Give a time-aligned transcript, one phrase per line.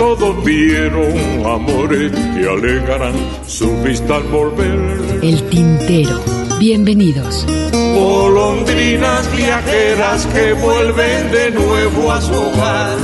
[0.00, 1.12] Todos vieron
[1.44, 3.14] amores y alegarán
[3.46, 4.98] su vista al volver.
[5.22, 6.24] El tintero.
[6.58, 7.44] Bienvenidos.
[7.70, 12.96] Golondrinas viajeras que vuelven de nuevo a su hogar.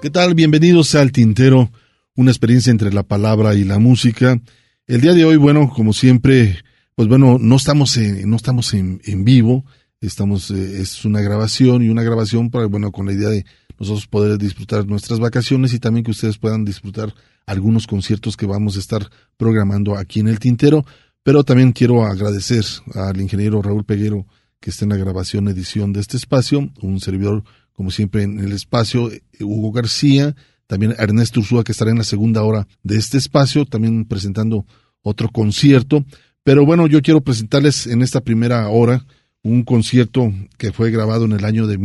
[0.00, 0.34] ¿Qué tal?
[0.34, 1.70] Bienvenidos al Tintero,
[2.14, 4.40] una experiencia entre la palabra y la música.
[4.86, 6.56] El día de hoy, bueno, como siempre,
[6.94, 9.66] pues bueno, no estamos en, no estamos en, en vivo,
[10.00, 13.44] estamos, eh, es una grabación y una grabación para, bueno, con la idea de
[13.78, 17.14] nosotros poder disfrutar nuestras vacaciones y también que ustedes puedan disfrutar
[17.46, 20.84] algunos conciertos que vamos a estar programando aquí en el Tintero.
[21.22, 24.26] Pero también quiero agradecer al ingeniero Raúl Peguero
[24.60, 28.52] que está en la grabación edición de este espacio, un servidor como siempre en el
[28.52, 29.10] espacio,
[29.40, 30.34] Hugo García,
[30.66, 34.66] también Ernesto Ursúa que estará en la segunda hora de este espacio, también presentando
[35.02, 36.04] otro concierto.
[36.42, 39.04] Pero bueno, yo quiero presentarles en esta primera hora
[39.42, 41.78] un concierto que fue grabado en el año de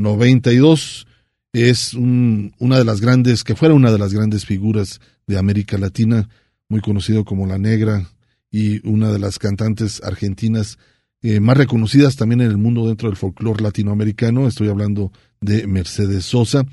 [0.00, 1.06] 1992.
[1.52, 5.78] Es un, una de las grandes, que fuera una de las grandes figuras de América
[5.78, 6.28] Latina,
[6.68, 8.08] muy conocido como La Negra
[8.50, 10.78] y una de las cantantes argentinas
[11.22, 14.46] eh, más reconocidas también en el mundo dentro del folclore latinoamericano.
[14.46, 16.64] Estoy hablando de Mercedes Sosa,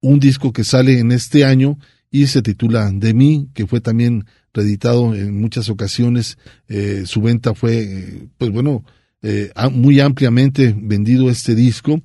[0.00, 1.78] un disco que sale en este año
[2.10, 6.36] y se titula De mí, que fue también reeditado en muchas ocasiones.
[6.68, 8.84] Eh, su venta fue, eh, pues bueno,
[9.22, 12.02] eh, muy ampliamente vendido este disco.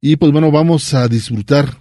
[0.00, 1.78] Y pues bueno, vamos a disfrutar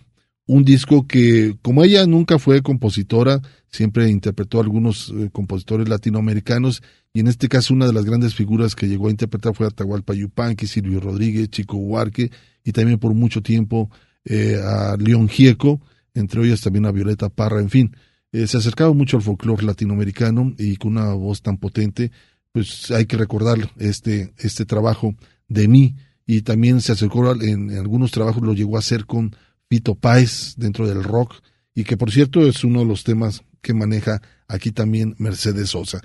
[0.47, 6.83] un disco que, como ella nunca fue compositora, siempre interpretó a algunos eh, compositores latinoamericanos,
[7.13, 10.13] y en este caso una de las grandes figuras que llegó a interpretar fue Atahualpa
[10.13, 12.31] Yupanqui, Silvio Rodríguez, Chico Huarque,
[12.63, 13.89] y también por mucho tiempo
[14.23, 15.81] eh, a León Gieco,
[16.13, 17.95] entre ellas también a Violeta Parra, en fin.
[18.31, 22.11] Eh, se acercaba mucho al folclore latinoamericano y con una voz tan potente,
[22.51, 25.15] pues hay que recordar este, este trabajo
[25.47, 25.95] de mí,
[26.25, 29.35] y también se acercó en, en algunos trabajos, lo llegó a hacer con
[29.67, 31.35] Pito Páez dentro del rock
[31.73, 36.01] y que por cierto es uno de los temas que maneja aquí también Mercedes Sosa.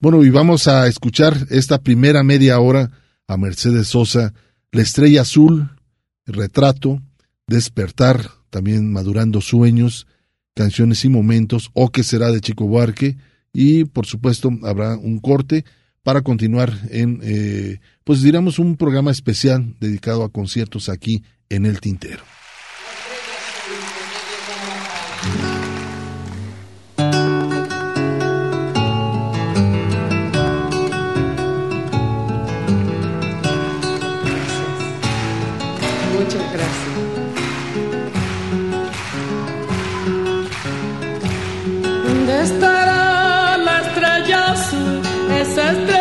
[0.00, 2.90] Bueno, y vamos a escuchar esta primera media hora
[3.26, 4.34] a Mercedes Sosa,
[4.70, 5.70] La Estrella Azul,
[6.26, 7.00] Retrato,
[7.46, 10.06] Despertar, también Madurando Sueños,
[10.54, 13.16] Canciones y Momentos, O que será de Chico Buarque,
[13.52, 15.64] y por supuesto habrá un corte
[16.04, 21.80] para continuar en, eh, pues diríamos, un programa especial dedicado a conciertos aquí en el
[21.80, 22.22] Tintero.
[36.12, 36.84] Muchas gracias.
[42.04, 45.00] ¿Dónde estará la estrella azul?
[45.40, 45.93] Esa estrellita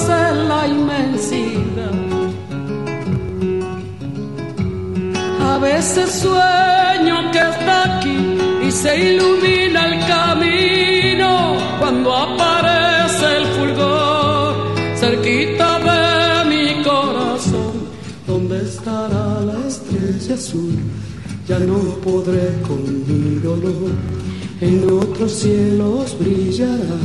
[0.00, 1.92] en la inmensidad.
[5.40, 8.16] A veces sueño que está aquí
[8.66, 14.54] y se ilumina el camino cuando aparece el fulgor
[14.96, 17.74] cerquita de mi corazón.
[18.26, 20.74] ¿Dónde estará la estrella azul?
[21.46, 23.92] Ya no podré con mi dolor.
[24.62, 26.96] En otros cielos brillará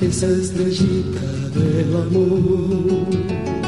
[0.00, 1.20] esa estrellita
[1.54, 3.65] del amor.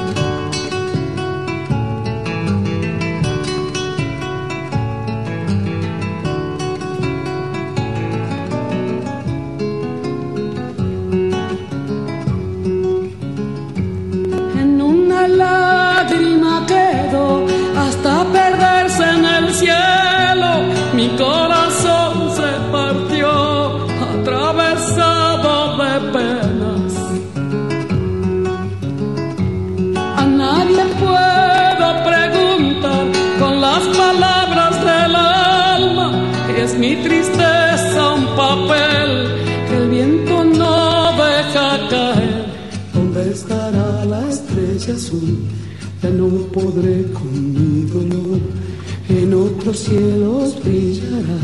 [49.78, 51.38] Otros cielos brillará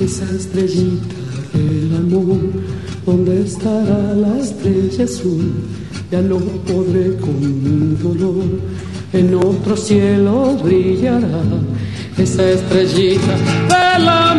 [0.00, 1.14] esa estrellita
[1.54, 2.40] del amor.
[3.06, 5.52] ¿Dónde estará la estrella azul?
[6.10, 8.44] ya no podré con mi dolor.
[9.12, 11.42] En otro cielo brillará
[12.18, 13.36] esa estrellita
[13.68, 14.31] del amor.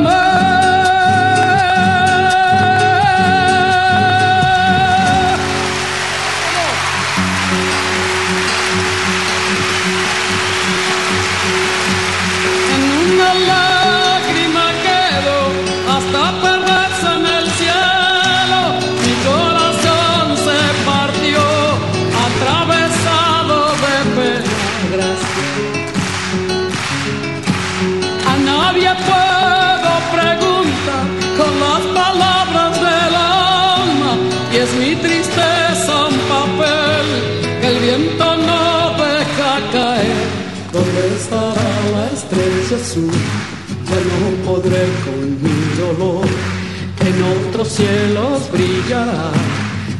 [47.75, 49.31] Cielos brillará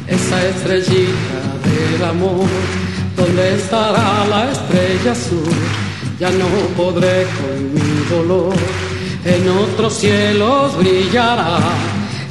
[0.06, 2.48] esa estrellita del amor.
[3.16, 5.54] ¿Dónde estará la estrella azul?
[6.20, 8.54] Ya no podré con mi dolor.
[9.24, 11.58] En otros cielos brillará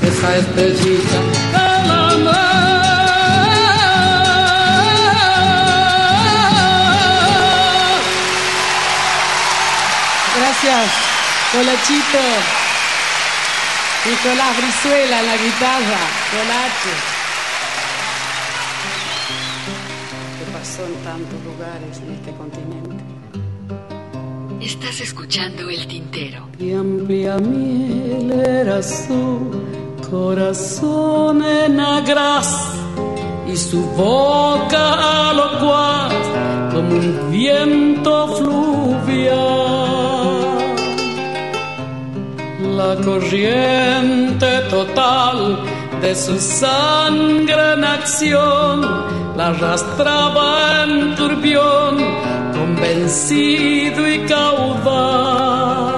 [0.01, 1.19] esa estrellita
[1.51, 2.53] del amor.
[10.37, 10.91] Gracias.
[11.51, 12.62] Colachito.
[14.13, 16.01] Nicolás Brizuela en la guitarra.
[16.30, 16.94] Colache.
[20.38, 23.04] ¿Qué pasó en tantos lugares en este continente?
[24.63, 26.48] Estás escuchando el tintero.
[26.60, 29.51] Y amplia miel era su
[30.12, 32.56] corazón en agras
[33.51, 36.13] y su boca locuaz
[36.71, 39.72] como un viento fluvial
[42.83, 45.38] la corriente total
[46.01, 48.81] de su sangre en acción
[49.38, 51.97] la arrastraba en turbión,
[52.59, 55.95] convencido y caudal.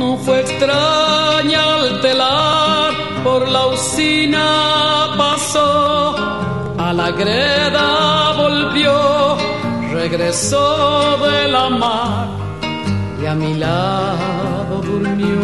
[0.00, 2.92] No fue extraña al telar,
[3.22, 4.48] por la usina
[5.16, 6.16] pasó,
[6.78, 9.36] a la greda volvió,
[9.92, 12.44] regresó de la mar
[13.24, 15.40] y a mi lado durmió.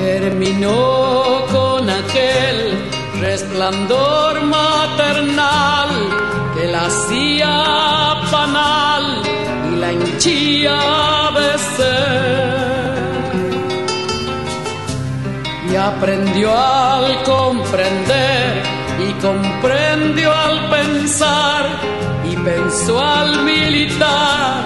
[0.00, 2.58] Germinó con aquel
[3.20, 5.90] resplandor maternal
[6.56, 7.54] que la hacía
[8.32, 9.22] panal
[9.72, 10.78] y la hinchía
[11.38, 12.90] de ser.
[15.70, 18.69] Y aprendió al comprender
[19.20, 21.66] comprendió al pensar
[22.30, 24.64] y pensó al militar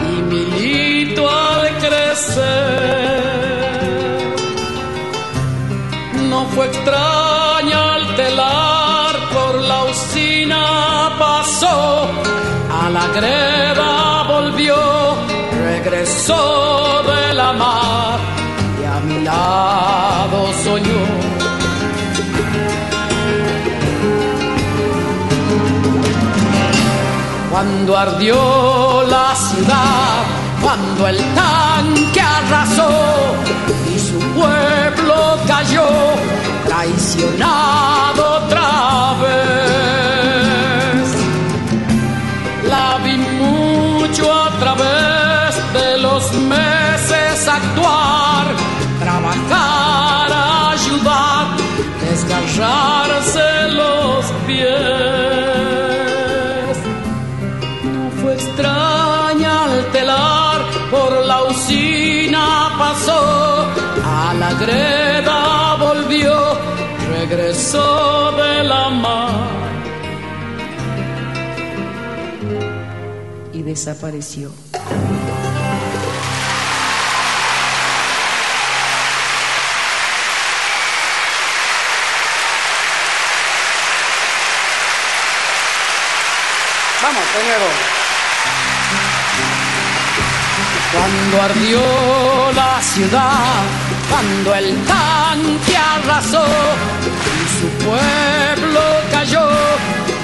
[0.00, 3.16] y milito al crecer.
[6.30, 12.08] No fue extraña al telar por la usina pasó,
[12.82, 14.76] a la greda volvió,
[15.64, 18.18] regresó de la mar
[18.80, 21.25] y a mi lado soñó
[27.56, 30.24] Cuando ardió la ciudad,
[30.60, 33.34] cuando el tanque arrasó
[33.90, 35.88] y su pueblo cayó,
[36.66, 41.06] traicionado otra vez.
[42.68, 48.48] La vi mucho a través de los meses actuar,
[49.00, 50.30] trabajar,
[50.74, 51.56] ayudar,
[52.02, 55.25] desgarrarse los pies.
[62.96, 63.66] Pasó,
[64.04, 66.58] a la greda volvió,
[67.10, 69.30] regresó de la mar
[73.52, 74.50] y desapareció.
[87.02, 87.96] Vamos, primero.
[90.92, 92.45] Cuando ardió
[92.82, 93.62] ciudad,
[94.10, 96.44] cuando el tanque arrasó
[97.42, 98.80] y su pueblo
[99.10, 99.48] cayó,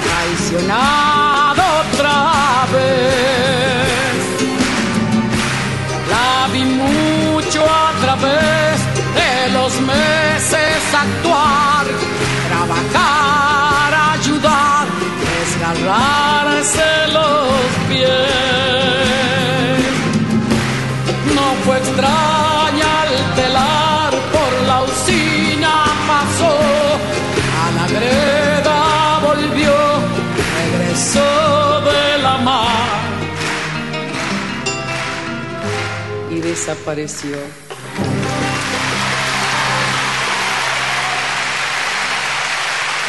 [0.05, 4.19] traicionado otra vez.
[6.11, 8.81] La vi mucho a través
[9.15, 11.87] de los meses actuar,
[12.49, 14.87] trabajar, ayudar,
[15.25, 19.52] desgarrarse los pies
[21.65, 26.55] fue extraña al telar por la usina pasó,
[27.63, 29.75] a la greda volvió,
[30.59, 33.01] regresó de la mar
[36.31, 37.37] y desapareció.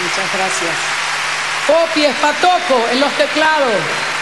[0.03, 0.75] Muchas gracias.
[1.67, 4.12] Popi Espatoco en los teclados.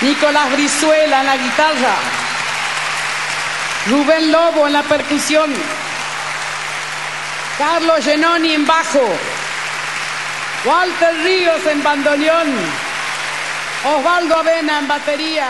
[0.00, 1.94] Nicolás Brizuela en la guitarra.
[3.90, 5.52] Rubén Lobo en la percusión.
[7.58, 9.08] Carlos Genoni en bajo.
[10.64, 12.46] Walter Ríos en bandoneón.
[13.84, 15.48] Osvaldo Avena en batería.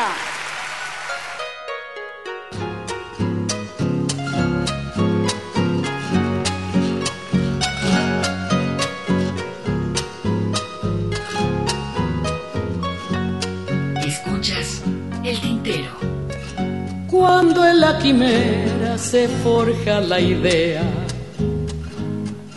[17.18, 20.82] Cuando en la quimera se forja la idea,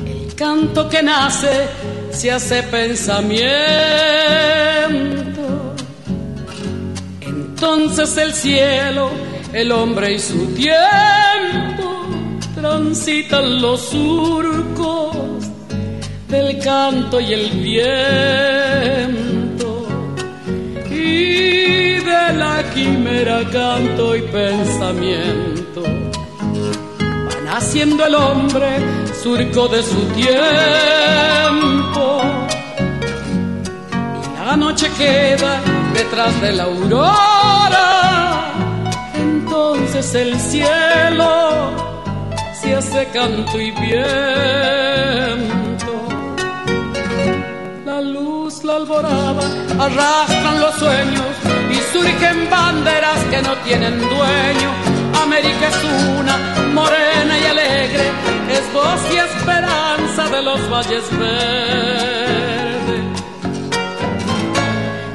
[0.06, 1.68] el canto que nace
[2.12, 3.41] se hace pensamiento.
[7.22, 9.10] Entonces el cielo,
[9.51, 12.06] el hombre y su tiempo
[12.53, 15.15] transitan los surcos
[16.30, 17.88] del canto y el viento.
[20.91, 21.81] Y
[22.30, 25.84] la quimera canto y pensamiento
[27.28, 28.68] van haciendo el hombre
[29.22, 30.32] surco de su tiempo.
[34.18, 35.60] Y la noche queda
[35.94, 38.54] detrás de la aurora.
[39.16, 41.72] Entonces el cielo
[42.62, 43.92] se hace canto y viento.
[47.86, 49.44] La luz, la alborada
[49.80, 51.61] arrastran los sueños
[52.01, 54.70] surgen banderas que no tienen dueño.
[55.22, 55.84] América es
[56.20, 56.36] una,
[56.74, 58.05] morena y alegre,
[58.50, 63.03] es voz y esperanza de los valles verdes.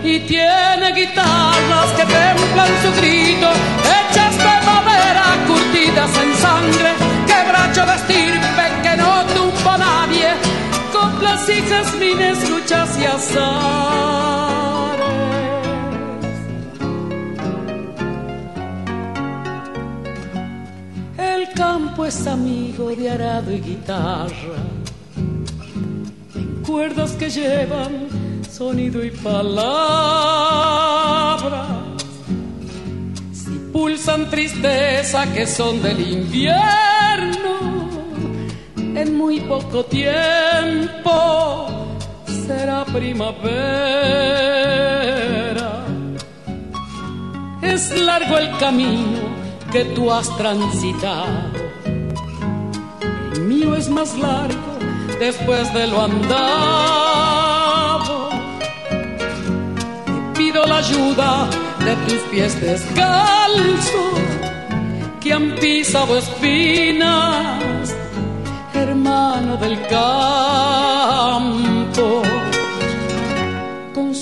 [0.05, 3.49] Y tiene guitarras que templan su grito,
[3.97, 6.90] hechas de madera, curtidas en sangre,
[7.26, 10.28] quebracho de estirpe que no tumba nadie,
[10.93, 14.96] coplas y jazmines, luchas y azares.
[21.97, 24.29] El campo es amigo de arado y guitarra,
[26.35, 28.09] en cuerdas que llevan
[28.50, 29.57] sonido y palabras.
[33.33, 37.88] Si pulsan tristeza que son del invierno,
[38.76, 41.67] en muy poco tiempo
[42.47, 43.47] será primavera.
[47.62, 49.35] Es largo el camino
[49.73, 51.66] que tú has transitado.
[53.40, 54.78] Mío es más largo
[55.19, 56.40] después de lo andado.
[60.07, 61.49] Te pido la ayuda
[61.85, 64.19] de tus pies descalzos
[65.21, 67.95] que han pisado espinas,
[68.75, 71.16] hermano del campo.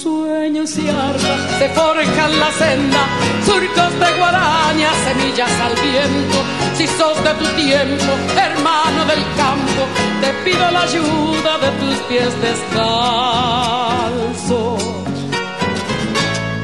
[0.04, 3.06] Sueños y armas se forjan la senda,
[3.46, 6.44] surcos de guaraña, semillas al viento.
[6.76, 9.88] Si sos de tu tiempo, hermano del campo,
[10.20, 12.84] te pido la ayuda de tus pies descalzos.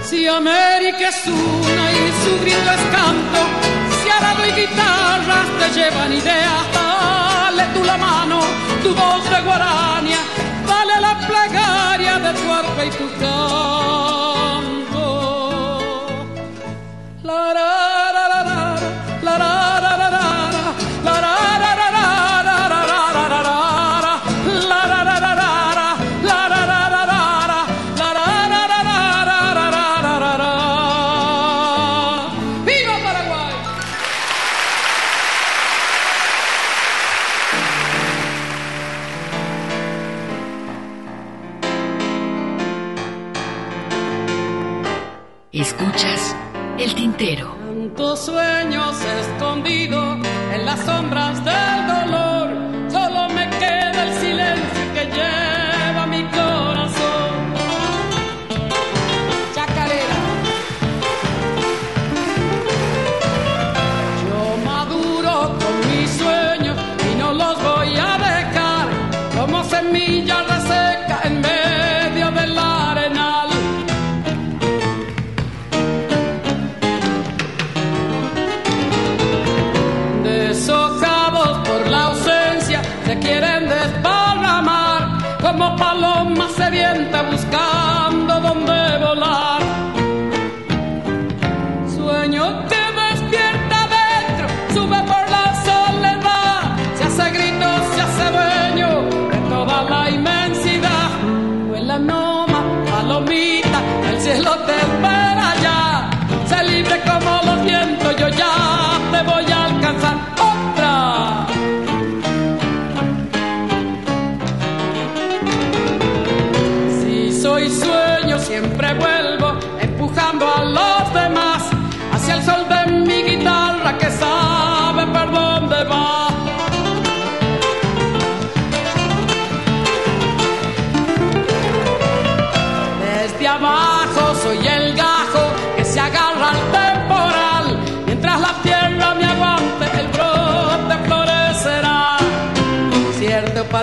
[0.04, 3.40] Si América es una y su grito es canto,
[4.02, 8.40] si arado y guitarras te llevan ideas, dale tú la mano,
[8.82, 10.18] tu voz de guaraña,
[12.32, 14.09] la tu facultad.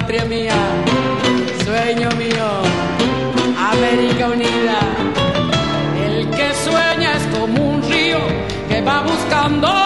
[0.08, 0.56] patria mía,
[1.66, 2.48] sueño mío,
[3.58, 4.80] América Unida.
[6.06, 8.20] El que sueña es como un río
[8.70, 9.77] que va buscando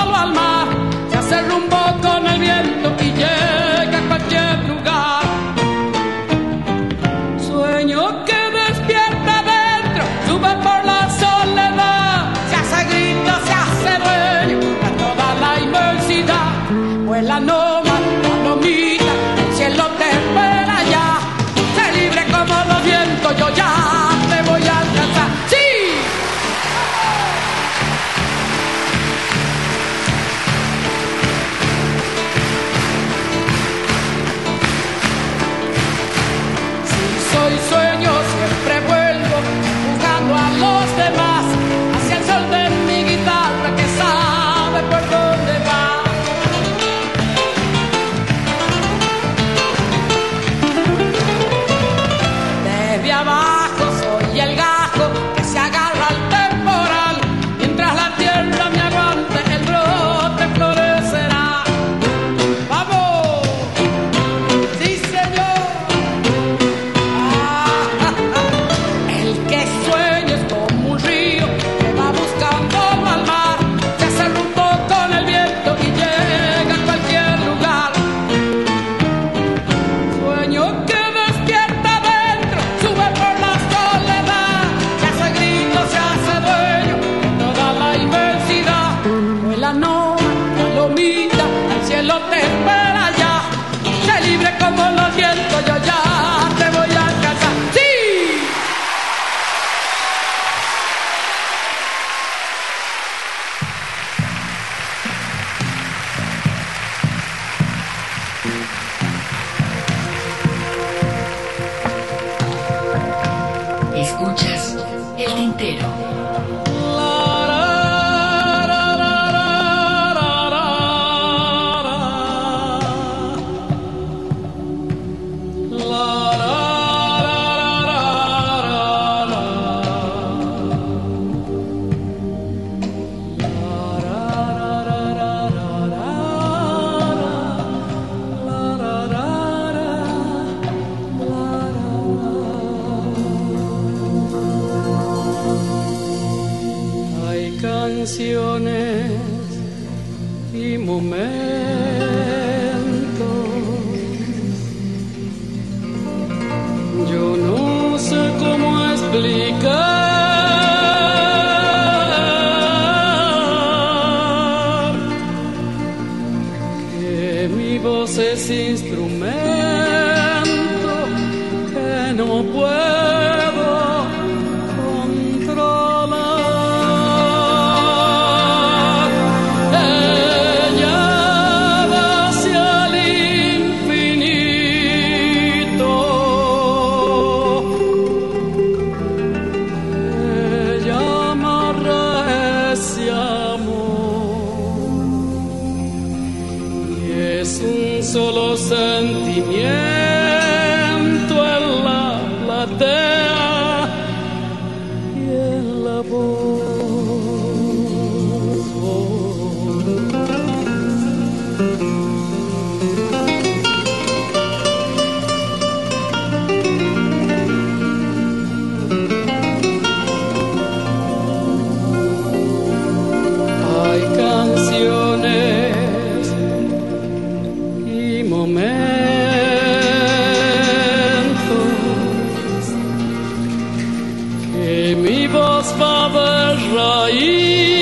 [234.96, 237.81] mi was war beschreit.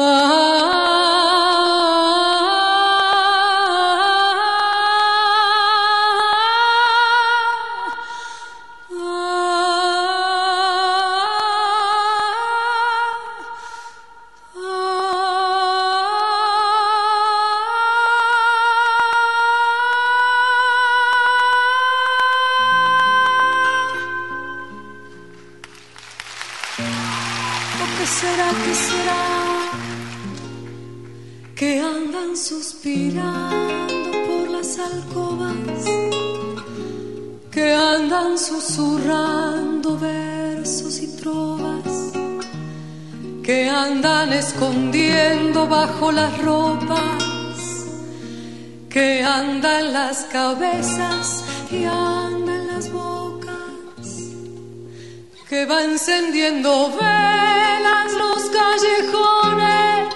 [0.00, 0.69] Tintero.
[50.50, 54.06] Cabezas y anda en las bocas
[55.48, 60.08] que va encendiendo velas los callejones,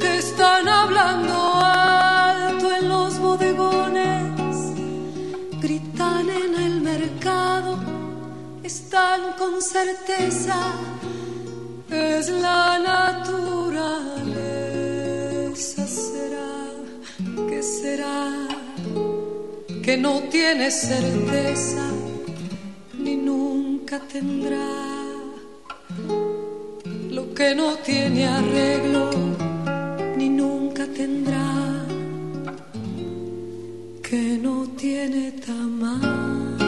[0.00, 4.52] que están hablando alto en los bodegones,
[5.62, 7.78] gritan en el mercado,
[8.64, 10.58] están con certeza,
[11.88, 13.27] es la naturaleza,
[19.98, 21.84] no tiene certeza
[22.98, 24.66] ni nunca tendrá
[27.10, 29.10] lo que no tiene arreglo
[30.16, 31.86] ni nunca tendrá
[34.02, 36.67] que no tiene tamaño.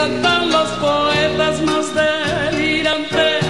[0.00, 3.44] Cantan los poetas más delirantes,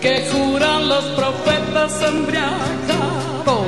[0.00, 3.66] que juran los profetas embriagados,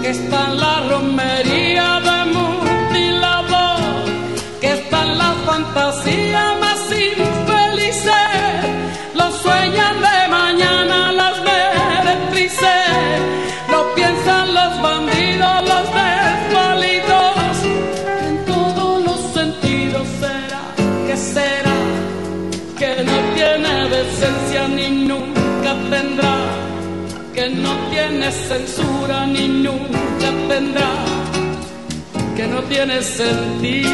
[0.00, 3.80] que está la romería de mutilador,
[4.62, 6.49] que está en la fantasía
[28.10, 30.92] no tiene censura ni nunca tendrá,
[32.36, 33.90] que no tiene sentido.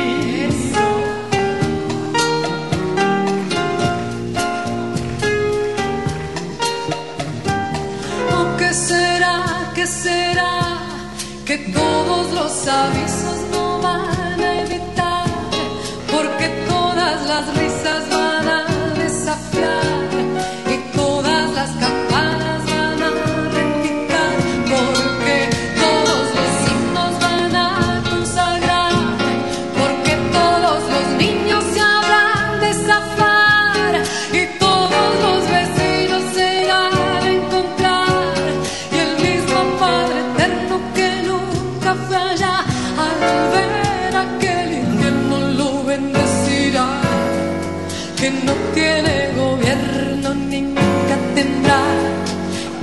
[8.33, 10.79] ¿O qué será, qué será?
[11.45, 13.26] Que todos los avisos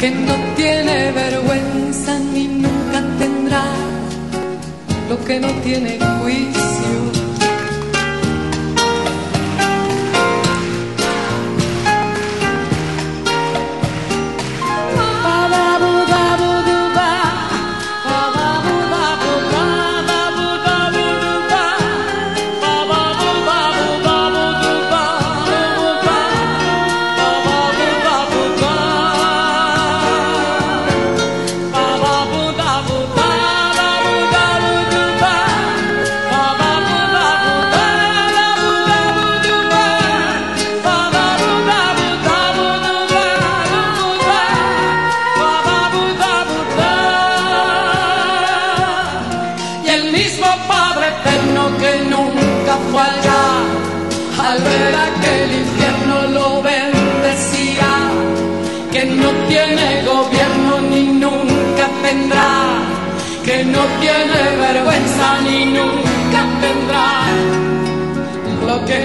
[0.03, 3.63] que no tiene vergüenza ni nunca tendrá
[5.07, 5.97] lo que no tiene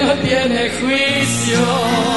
[0.09, 2.08] no tiene juicio.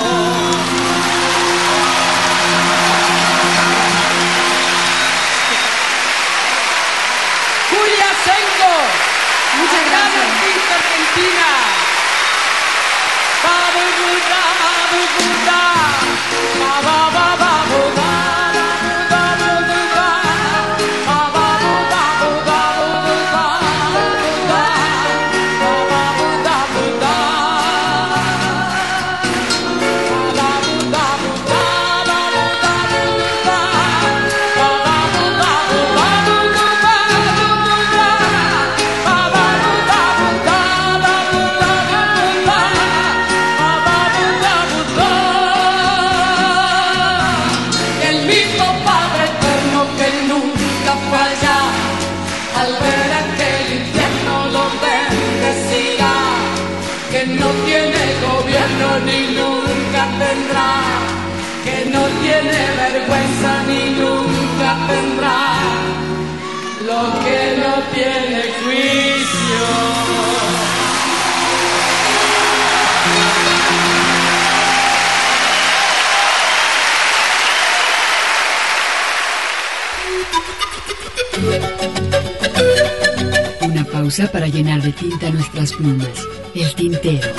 [84.11, 86.09] Pausa para llenar de tinta nuestras plumas.
[86.53, 87.29] El tintero.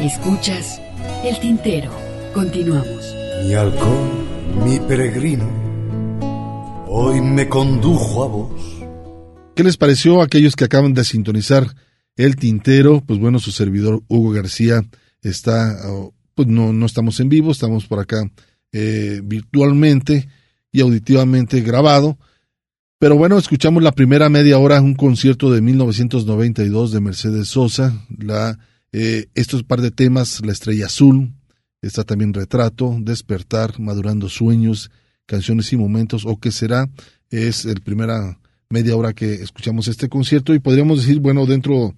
[0.00, 0.80] Escuchas
[1.22, 1.92] El tintero.
[2.34, 3.14] Continuamos.
[3.44, 5.48] Mi halcón, mi peregrino,
[6.88, 8.60] hoy me condujo a vos.
[9.54, 11.76] ¿Qué les pareció a aquellos que acaban de sintonizar
[12.16, 13.04] el tintero?
[13.06, 14.82] Pues bueno, su servidor Hugo García
[15.22, 15.78] está,
[16.34, 18.30] pues no, no estamos en vivo, estamos por acá
[18.72, 20.28] eh, virtualmente
[20.70, 22.18] y auditivamente grabado.
[22.98, 28.58] Pero bueno, escuchamos la primera media hora, un concierto de 1992 de Mercedes Sosa, la,
[28.92, 31.32] eh, estos par de temas, La Estrella Azul,
[31.82, 34.90] está también Retrato, Despertar, Madurando Sueños,
[35.26, 36.88] Canciones y Momentos, o qué será,
[37.28, 38.38] es el primera
[38.70, 41.94] media hora que escuchamos este concierto y podríamos decir, bueno, dentro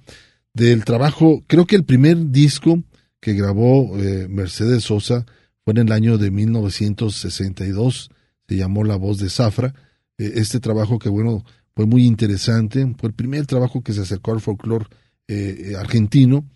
[0.55, 2.83] del trabajo, creo que el primer disco
[3.25, 5.25] que grabó eh, Mercedes Sosa
[5.65, 8.11] fue en el año de 1962,
[8.47, 9.75] se llamó La Voz de Zafra,
[10.19, 11.43] eh, este trabajo que bueno,
[11.75, 14.85] fue muy interesante, fue el primer trabajo que se acercó al folclore
[15.27, 16.47] eh, argentino,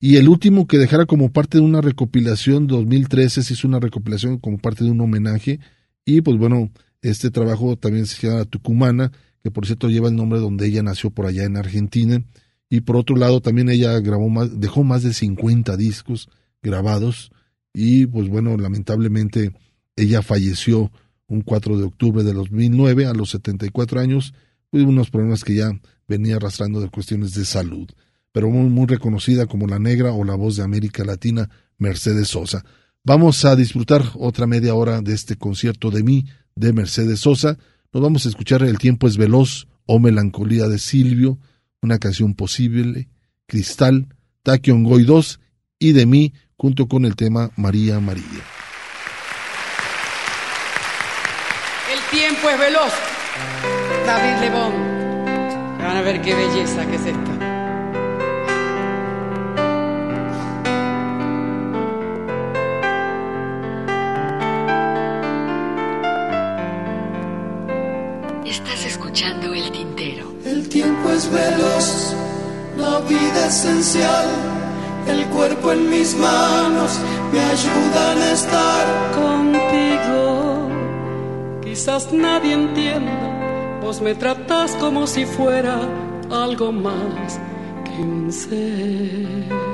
[0.00, 4.38] y el último que dejara como parte de una recopilación, 2013 se hizo una recopilación
[4.38, 5.60] como parte de un homenaje,
[6.06, 6.70] y pues bueno,
[7.02, 11.10] este trabajo también se llama Tucumana, que por cierto lleva el nombre donde ella nació
[11.10, 12.24] por allá en Argentina,
[12.68, 16.28] y por otro lado también ella grabó más, dejó más de 50 discos
[16.62, 17.30] grabados,
[17.72, 19.52] y pues bueno, lamentablemente
[19.96, 20.90] ella falleció
[21.26, 24.34] un 4 de octubre de 2009 a los 74 años,
[24.70, 25.70] pues unos problemas que ya
[26.06, 27.88] venía arrastrando de cuestiones de salud,
[28.32, 31.48] pero muy, muy reconocida como la negra o la voz de América Latina,
[31.78, 32.64] Mercedes Sosa.
[33.04, 37.58] Vamos a disfrutar otra media hora de este concierto de mí, de Mercedes Sosa.
[37.92, 41.38] Nos vamos a escuchar El tiempo es veloz o Melancolía de Silvio,
[41.84, 43.08] una canción posible,
[43.46, 44.08] Cristal,
[44.42, 45.38] Taquion Goy 2
[45.78, 48.24] y de mí, junto con el tema María María.
[51.92, 52.92] El tiempo es veloz.
[54.06, 54.72] David Lebón.
[55.78, 57.33] Van a ver qué belleza que es esta.
[75.44, 76.98] Cuerpo en mis manos
[77.30, 80.70] me ayudan a estar contigo.
[81.62, 85.80] Quizás nadie entienda, vos me tratás como si fuera
[86.30, 87.38] algo más
[87.84, 89.73] que un ser.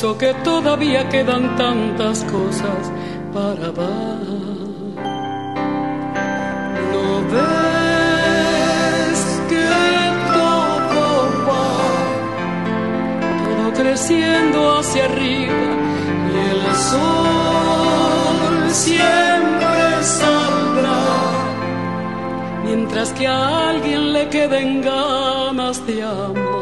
[0.00, 2.90] Pienso que todavía quedan tantas cosas
[3.34, 4.18] para dar.
[6.90, 9.68] ¿No ves que
[10.32, 11.04] todo
[11.46, 11.68] va,
[13.44, 15.68] todo creciendo hacia arriba
[16.32, 21.02] y el sol siempre saldrá.
[22.64, 26.59] Mientras que a alguien le queden ganas de amar.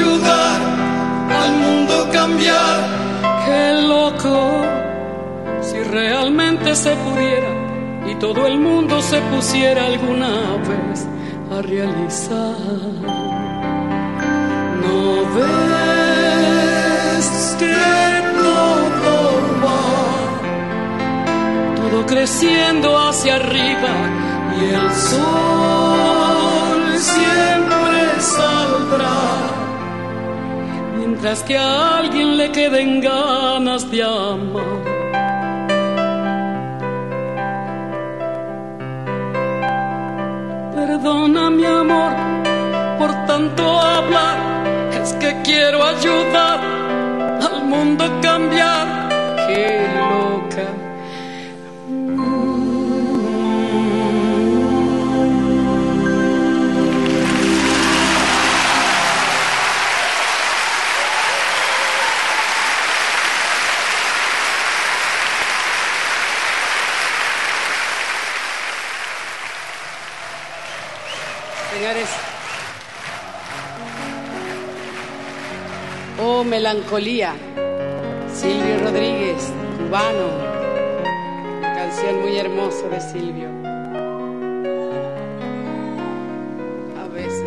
[0.00, 0.60] Ayudar
[1.42, 2.76] al mundo cambiar.
[3.44, 4.62] Qué loco,
[5.60, 7.50] si realmente se pudiera
[8.10, 11.06] y todo el mundo se pusiera alguna vez
[11.54, 12.56] a realizar.
[14.84, 15.00] No
[15.34, 16.66] ves
[17.58, 17.76] que
[18.44, 19.16] todo
[19.64, 19.84] va,
[21.76, 23.92] todo creciendo hacia arriba
[24.60, 29.59] y el sol siempre saldrá.
[31.22, 34.64] Mientras que a alguien le queden ganas de amar.
[40.74, 42.12] Perdona mi amor
[42.98, 44.38] por tanto hablar,
[44.94, 46.58] es que quiero ayudar
[47.42, 48.99] al mundo a cambiar.
[76.72, 77.34] Melancolía.
[78.32, 80.28] Silvio Rodríguez, cubano.
[81.60, 83.48] Canción muy hermosa de Silvio.
[87.00, 87.44] A veces.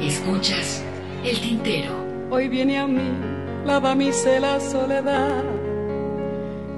[0.00, 0.82] Escuchas
[1.24, 1.92] el tintero.
[2.30, 3.10] Hoy viene a mí
[3.64, 5.42] la damisela soledad,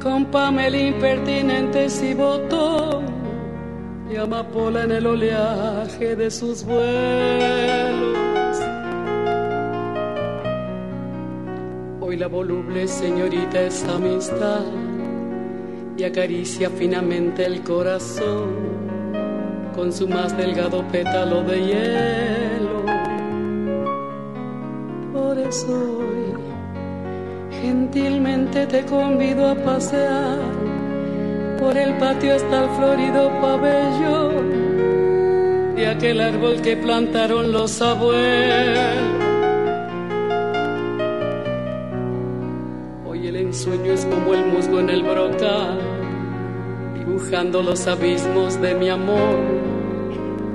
[0.00, 3.06] con Pamela impertinentes y botón,
[4.08, 8.39] y amapola en el oleaje de sus vuelos.
[12.16, 14.64] La voluble señorita es amistad
[15.96, 18.50] y acaricia finamente el corazón
[19.74, 22.84] con su más delgado pétalo de hielo.
[25.12, 26.34] Por eso hoy
[27.62, 30.40] gentilmente te convido a pasear
[31.60, 34.50] por el patio hasta el florido pabellón
[35.76, 39.19] de aquel árbol que plantaron los abuelos.
[43.60, 45.78] Ensueño es como el musgo en el brocal,
[46.94, 49.36] dibujando los abismos de mi amor,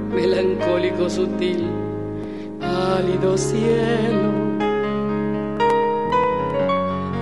[0.10, 1.70] melancólico, sutil,
[2.60, 4.32] pálido cielo.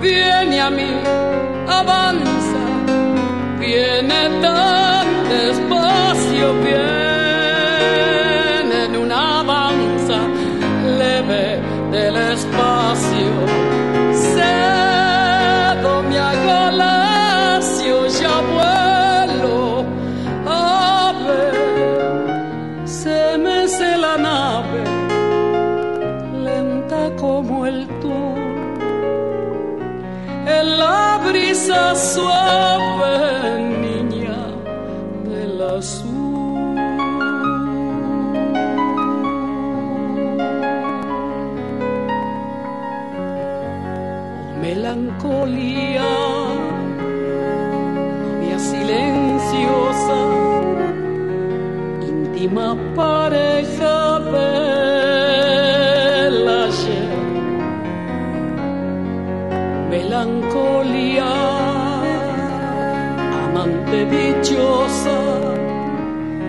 [0.00, 0.90] Viene a mí,
[1.68, 2.64] avanza
[3.60, 7.03] viene tan despacio, viene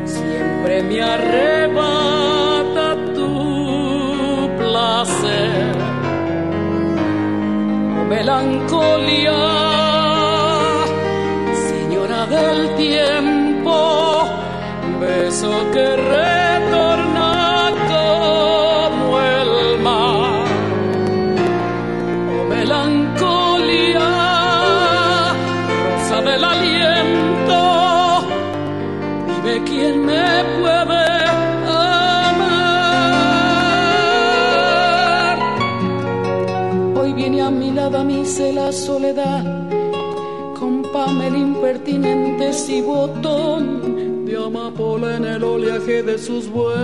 [0.05, 5.75] siempre me arrebata tu placer.
[8.09, 9.14] Melancolía,
[39.05, 39.43] soledad,
[40.59, 46.75] con Pamela impertinentes y botón, de amapola en el oleaje de sus vuelos.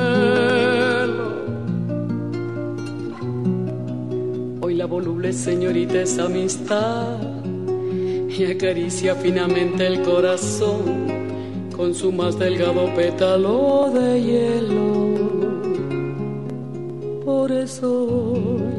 [4.62, 7.18] Hoy la voluble señorita es amistad
[8.30, 11.08] y acaricia finamente el corazón
[11.76, 15.12] con su más delgado pétalo de hielo.
[17.26, 18.71] Por eso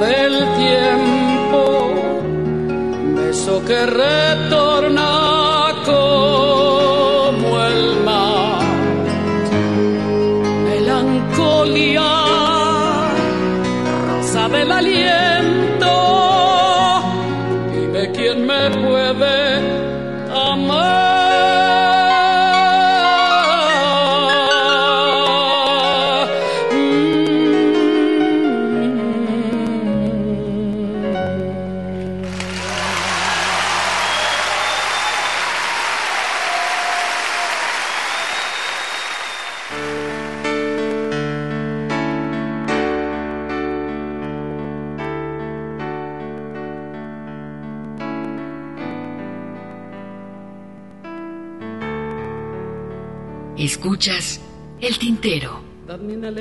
[0.00, 1.92] del tiempo,
[3.16, 5.07] beso que retorna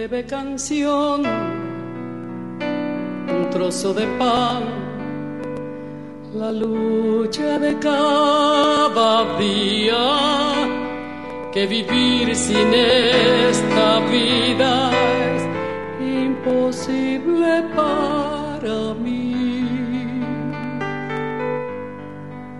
[0.10, 1.22] Canción,
[3.28, 4.64] un trozo de pan,
[6.34, 9.98] la lucha de cada día,
[11.52, 14.92] que vivir sin esta vida
[15.36, 15.44] es
[16.00, 19.68] imposible para mí.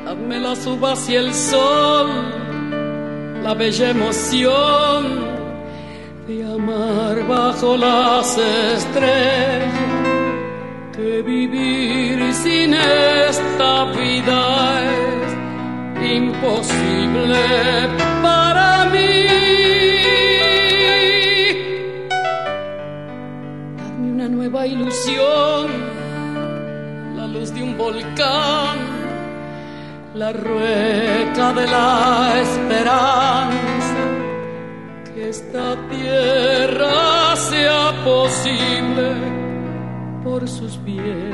[0.04, 2.10] Dame las uvas y el sol,
[3.42, 5.27] la bella emoción
[6.28, 9.72] de amar bajo las estrellas,
[10.94, 17.46] que vivir sin esta vida es imposible
[18.22, 19.24] para mí.
[23.78, 25.68] Dame una nueva ilusión,
[27.16, 28.78] la luz de un volcán,
[30.14, 33.78] la rueca de la esperanza
[35.18, 35.76] que esta
[36.08, 39.08] tierra sea posible
[40.24, 41.34] por sus viejas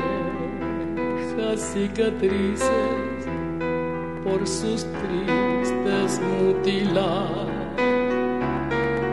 [1.72, 2.70] cicatrices,
[4.24, 7.48] por sus tristes mutilados,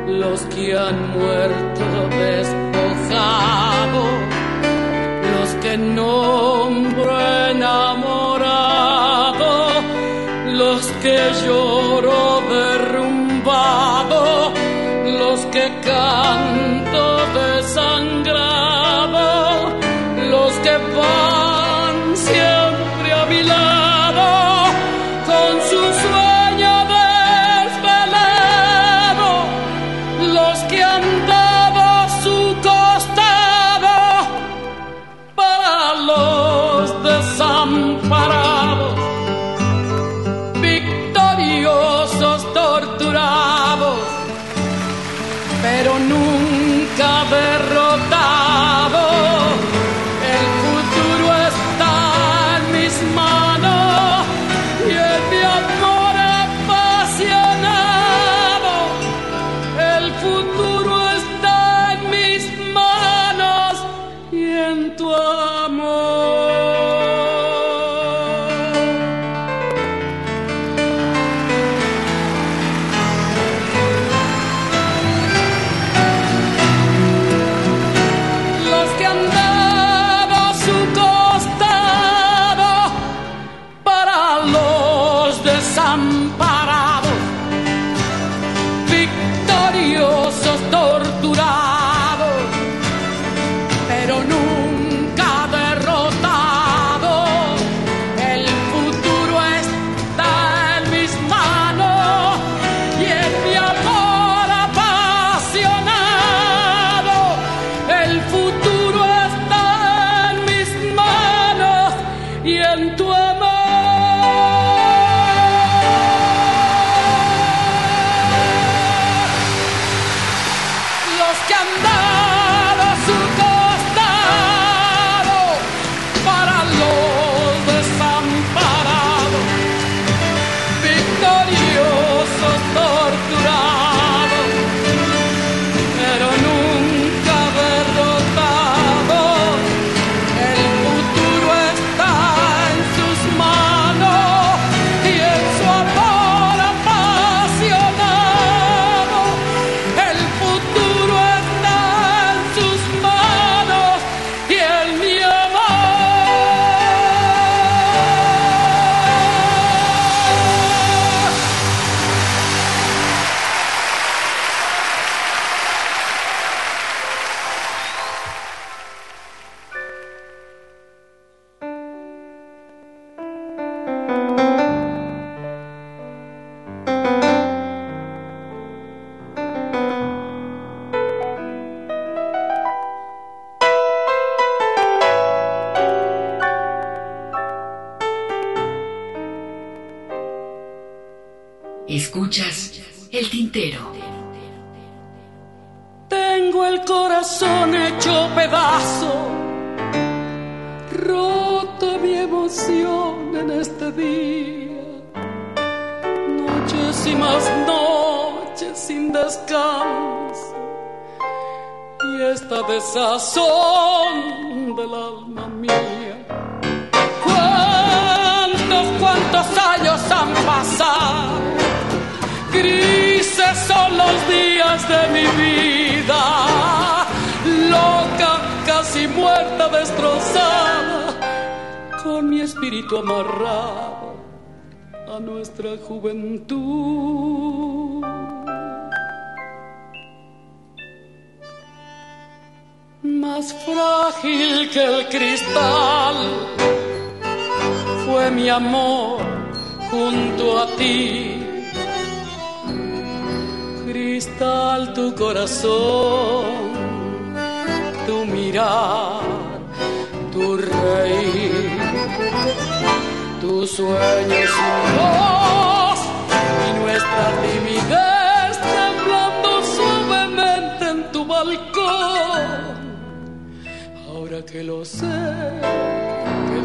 [0.08, 1.84] los que han muerto
[2.26, 4.14] despojados,
[5.34, 8.72] los que nombro enamorado,
[10.54, 12.31] los que lloro
[15.70, 17.61] canto desangrado,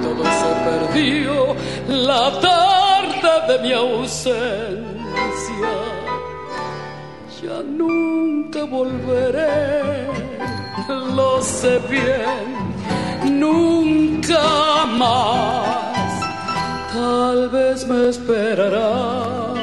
[0.02, 1.56] todo se perdió
[1.88, 4.96] la tarde de mi ausencia
[7.42, 10.06] ya nunca volveré,
[11.14, 15.66] lo sé bien, nunca más.
[16.92, 19.58] Tal vez me esperarás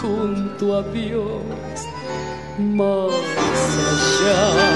[0.00, 1.42] junto a Dios
[2.58, 3.12] más
[3.92, 4.75] allá.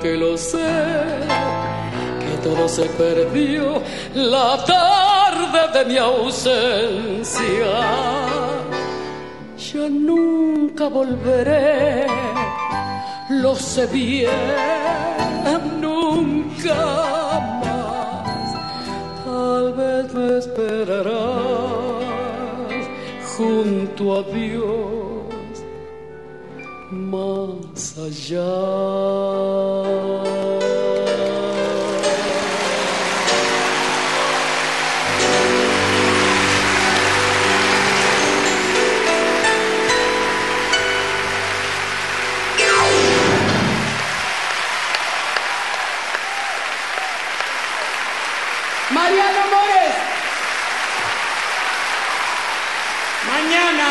[0.00, 0.58] que lo sé,
[2.20, 3.82] que todo se perdió
[4.14, 7.44] la tarde de mi ausencia.
[9.56, 12.06] Ya nunca volveré,
[13.30, 14.30] lo sé bien,
[15.80, 16.74] nunca
[17.62, 18.54] más.
[19.24, 21.14] Tal vez me esperarás
[23.36, 24.93] junto a Dios
[48.90, 49.94] Mariano Mores.
[53.28, 53.86] Mañana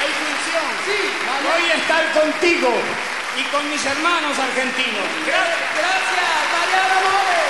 [0.00, 0.66] Hay función.
[0.84, 0.98] Sí,
[1.44, 2.97] voy a estar contigo
[3.52, 5.04] con mis hermanos argentinos.
[5.26, 5.58] Gracias.
[5.76, 7.48] Gracias, Mariano Mores.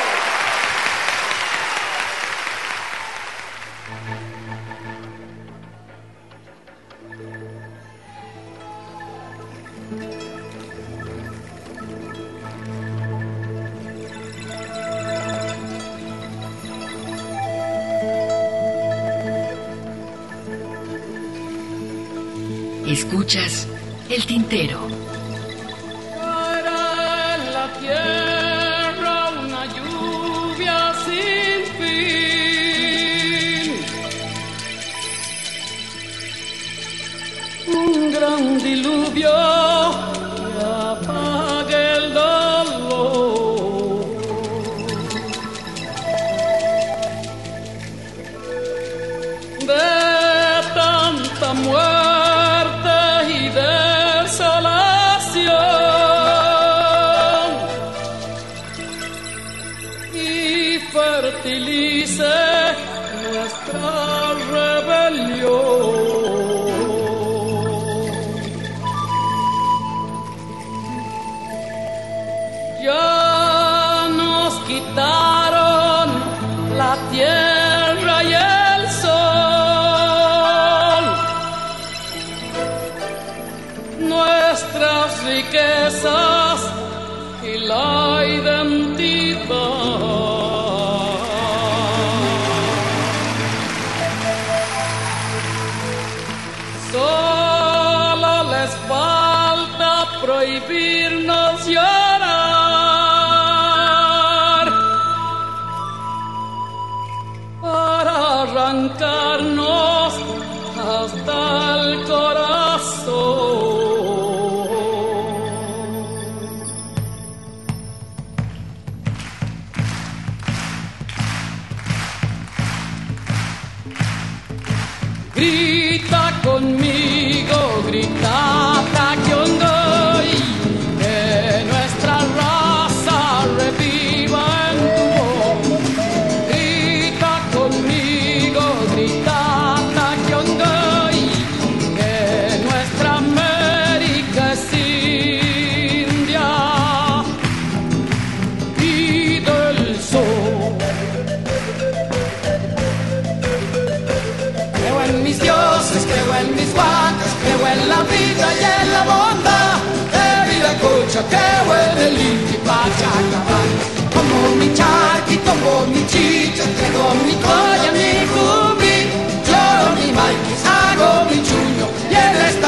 [22.87, 23.69] Escuchas
[24.11, 24.98] el tintero.
[39.21, 39.58] cambió.
[74.69, 75.18] Nos quitaron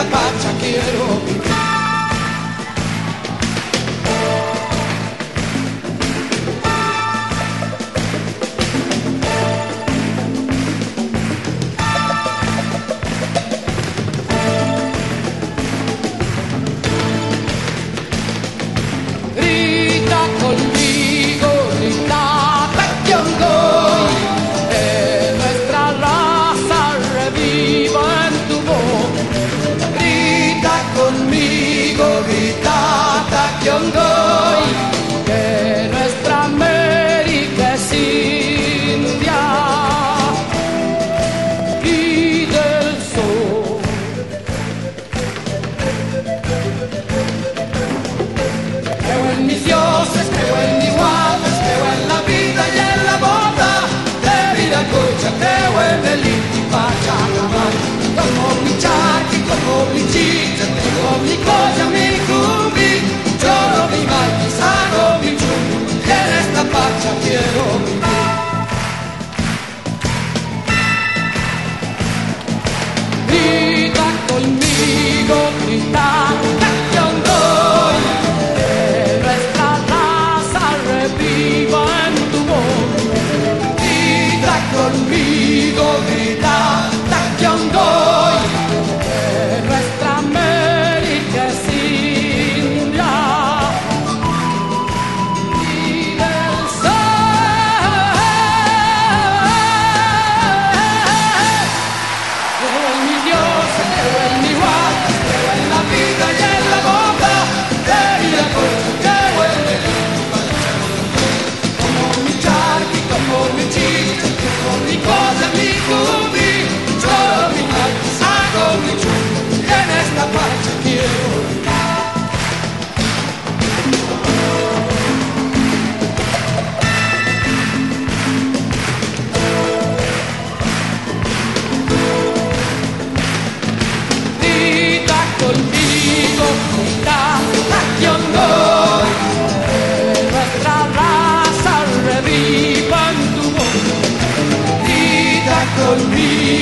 [0.09, 1.20] la quiero.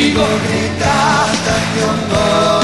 [0.09, 2.58] contigo gritar tá tan que honor.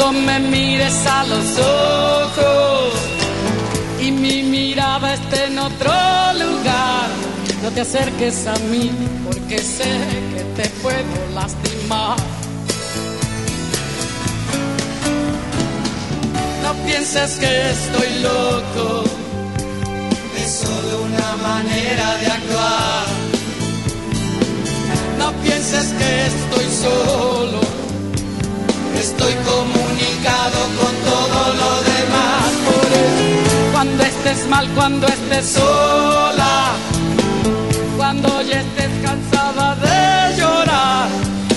[0.00, 2.94] cuando me mires a los ojos
[4.00, 5.92] y mi mirada esté en otro
[6.34, 7.08] lugar.
[7.62, 8.90] No te acerques a mí
[9.26, 9.92] porque sé
[10.34, 12.16] que te puedo lastimar.
[16.62, 19.04] No pienses que estoy loco,
[20.42, 23.06] es solo una manera de actuar.
[25.18, 27.89] No pienses que estoy solo
[29.00, 32.44] estoy comunicado con todo lo demás.
[32.68, 36.72] Por eso, cuando estés mal, cuando estés sola,
[37.96, 41.08] cuando ya estés cansada de llorar,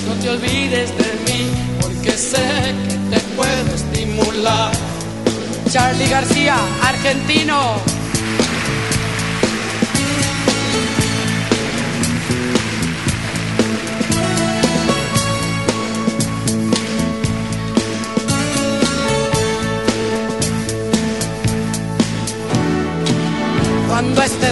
[0.06, 4.72] no te olvides de mí, porque sé que te puedo estimular.
[5.70, 7.93] Charlie García, argentino.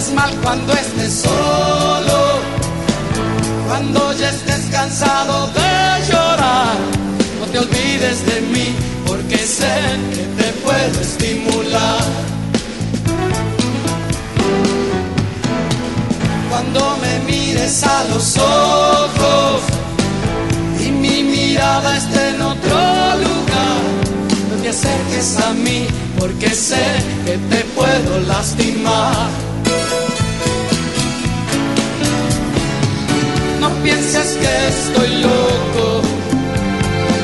[0.03, 2.41] Estés mal, cuando estés solo,
[3.69, 6.75] cuando ya estés cansado de llorar,
[7.39, 8.75] no te olvides de mí,
[9.07, 9.73] porque sé
[10.13, 12.03] que te puedo estimular.
[16.51, 19.63] Cuando me mires a los ojos
[20.85, 22.81] y mi mirada esté en otro
[23.27, 23.79] lugar,
[24.51, 25.87] no te acerques a mí,
[26.19, 26.85] porque sé
[27.25, 29.52] que te puedo lastimar.
[33.83, 36.03] Pienses que estoy loco,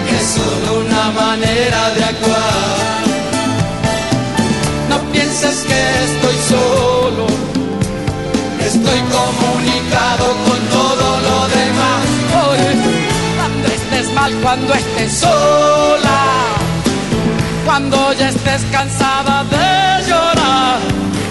[0.09, 3.03] que es solo una manera de actuar.
[4.89, 7.27] No pienses que estoy solo,
[8.61, 12.05] estoy comunicado con todo lo demás.
[12.49, 12.71] Oye,
[13.37, 16.21] cuando estés mal, cuando estés sola,
[17.65, 20.79] Cuando ya estés cansada de llorar,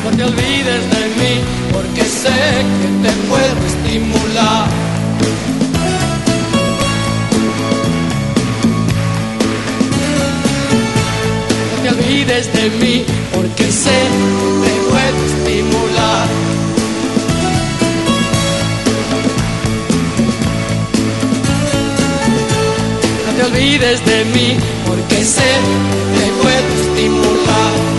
[0.04, 1.42] no te olvides de mí,
[1.74, 4.87] porque sé que te puedo estimular.
[12.28, 14.00] Olvides de mí, porque sé
[14.64, 16.28] te puedo estimular.
[23.26, 25.54] No te olvides de mí, porque sé
[26.20, 27.97] te puedo estimular.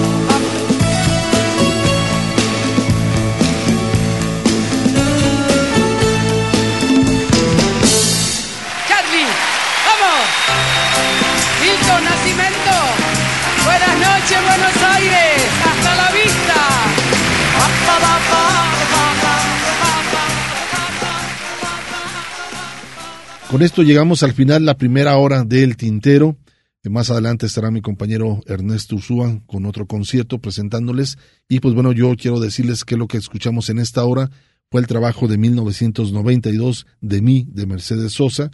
[23.51, 26.37] Con esto llegamos al final, la primera hora del Tintero.
[26.83, 31.17] Eh, Más adelante estará mi compañero Ernesto Ursúa con otro concierto presentándoles.
[31.49, 34.31] Y pues bueno, yo quiero decirles que lo que escuchamos en esta hora
[34.71, 38.51] fue el trabajo de 1992 de mí, de Mercedes Sosa.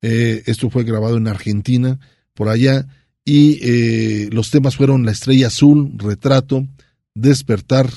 [0.00, 2.00] Eh, esto fue grabado en Argentina,
[2.32, 2.86] por allá.
[3.26, 6.66] Y eh, los temas fueron La Estrella Azul, Retrato,
[7.14, 7.90] Despertar,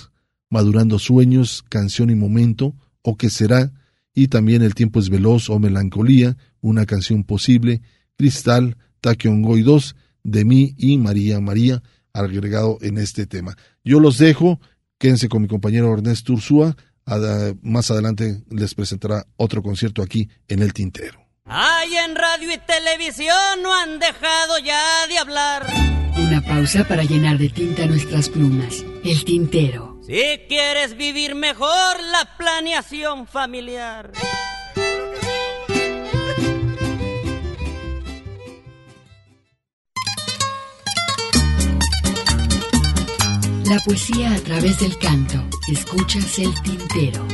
[0.50, 3.72] Madurando Sueños, Canción y Momento, o que será,
[4.14, 7.82] y también El tiempo es veloz o Melancolía, una canción posible,
[8.18, 11.82] Cristal, Taquiongoy 2, de mí y María María,
[12.14, 13.56] agregado en este tema.
[13.84, 14.60] Yo los dejo,
[14.98, 16.76] quédense con mi compañero Ernesto Ursúa,
[17.62, 21.20] más adelante les presentará otro concierto aquí en El Tintero.
[21.46, 25.66] Ay, en radio y televisión no han dejado ya de hablar.
[26.18, 28.86] Una pausa para llenar de tinta nuestras plumas.
[29.04, 29.91] El tintero.
[30.12, 34.12] Si quieres vivir mejor la planeación familiar.
[43.64, 45.42] La poesía a través del canto.
[45.72, 47.26] Escuchas el tintero.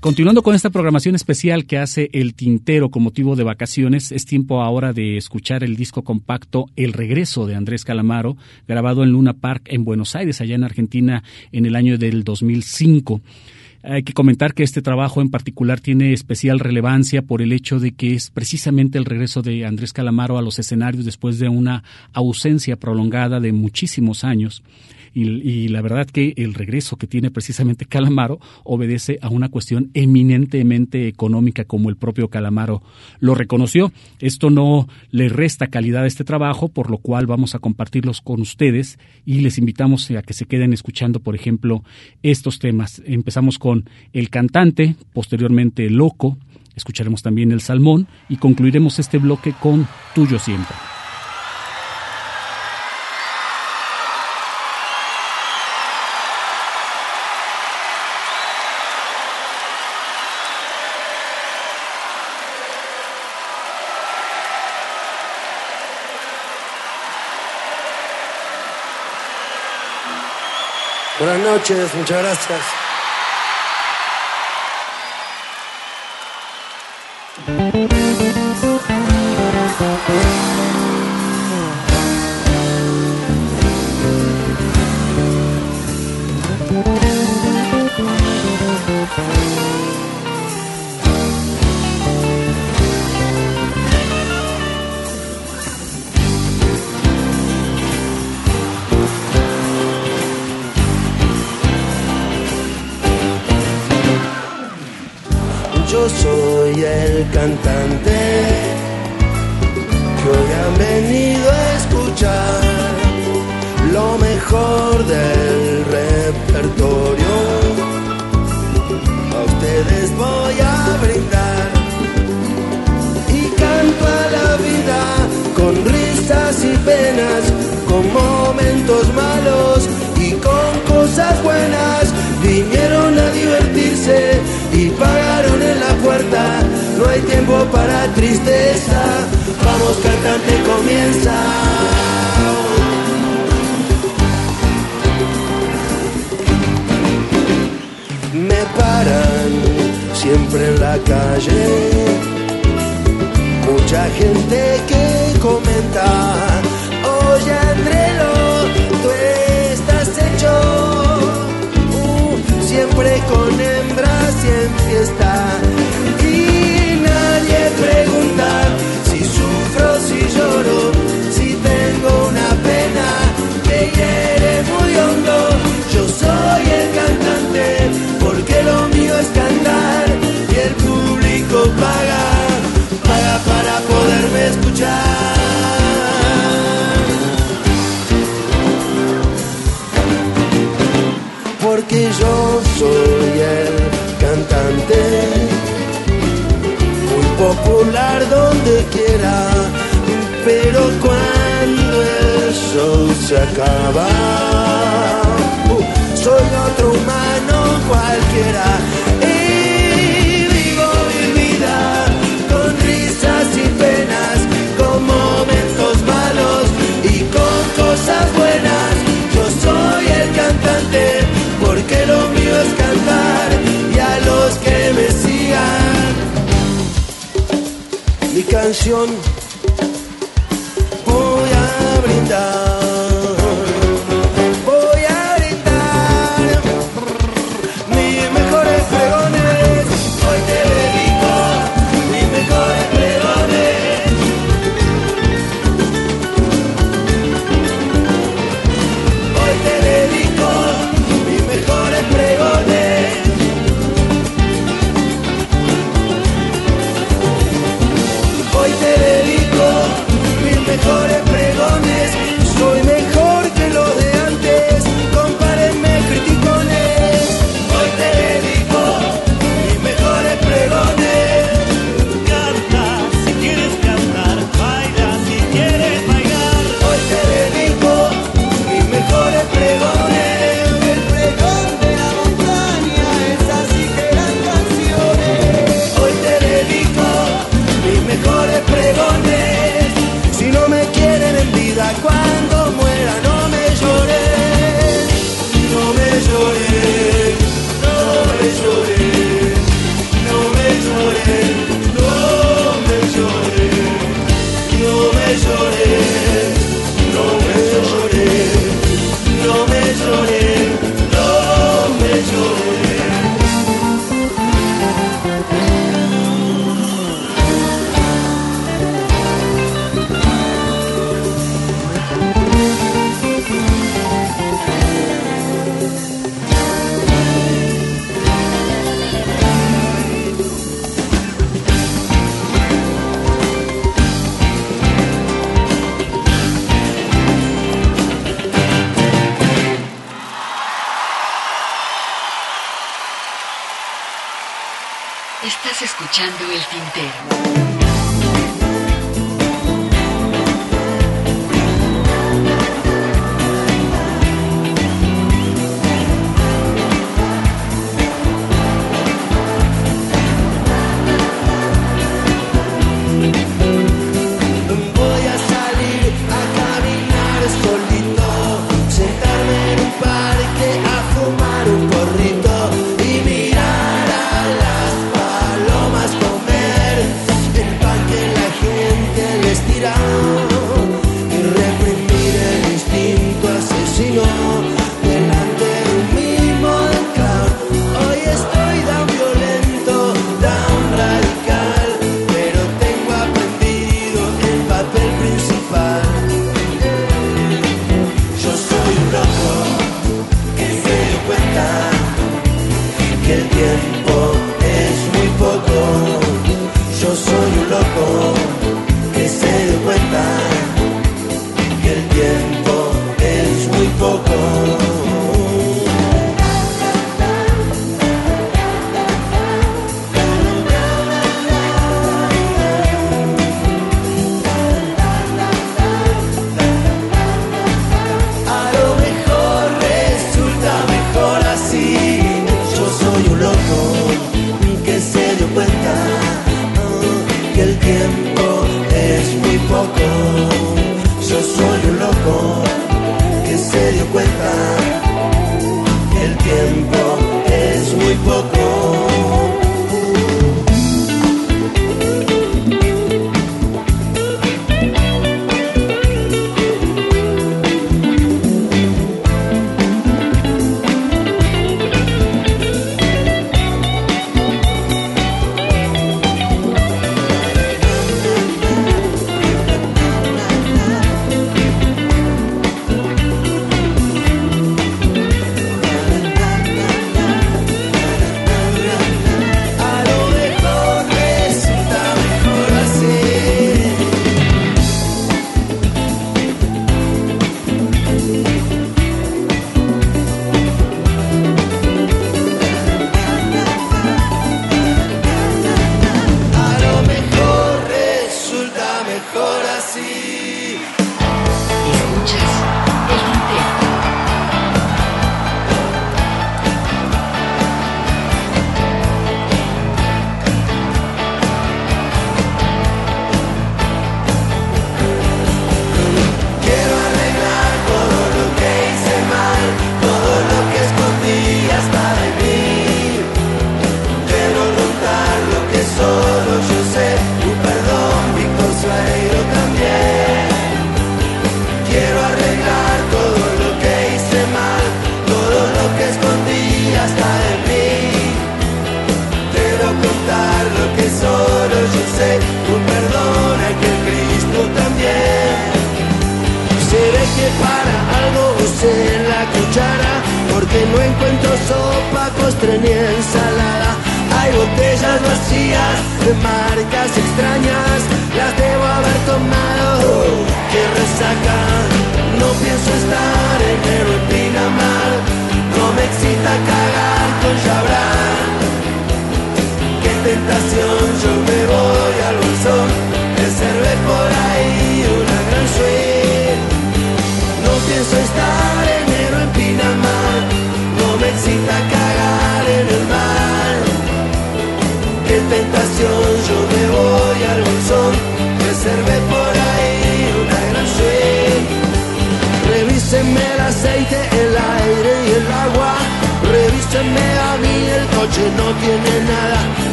[0.00, 4.62] Continuando con esta programación especial que hace El Tintero con motivo de vacaciones, es tiempo
[4.62, 9.64] ahora de escuchar el disco compacto El Regreso de Andrés Calamaro, grabado en Luna Park
[9.66, 11.22] en Buenos Aires, allá en Argentina,
[11.52, 13.20] en el año del 2005.
[13.82, 17.92] Hay que comentar que este trabajo en particular tiene especial relevancia por el hecho de
[17.92, 22.76] que es precisamente el regreso de Andrés Calamaro a los escenarios después de una ausencia
[22.76, 24.62] prolongada de muchísimos años.
[25.12, 31.08] Y, la verdad que el regreso que tiene precisamente Calamaro obedece a una cuestión eminentemente
[31.08, 32.82] económica como el propio Calamaro
[33.18, 33.92] lo reconoció.
[34.20, 38.40] Esto no le resta calidad a este trabajo, por lo cual vamos a compartirlos con
[38.40, 41.82] ustedes y les invitamos a que se queden escuchando, por ejemplo,
[42.22, 43.02] estos temas.
[43.04, 43.58] Empezamos
[44.12, 46.36] El cantante, posteriormente Loco,
[46.74, 50.74] escucharemos también El Salmón y concluiremos este bloque con Tuyo siempre.
[71.20, 72.89] Buenas noches, muchas gracias.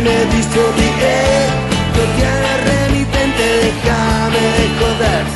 [0.00, 1.16] me diste ríe,
[1.94, 5.26] no te hagas remitente, déjame de joder.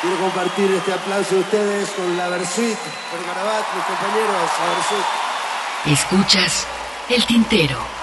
[0.00, 2.78] Quiero compartir este aplauso de ustedes con la Versuit,
[3.10, 5.06] por Garabat, mis compañeros, la Versuit.
[5.86, 6.66] Escuchas
[7.08, 7.97] el tintero.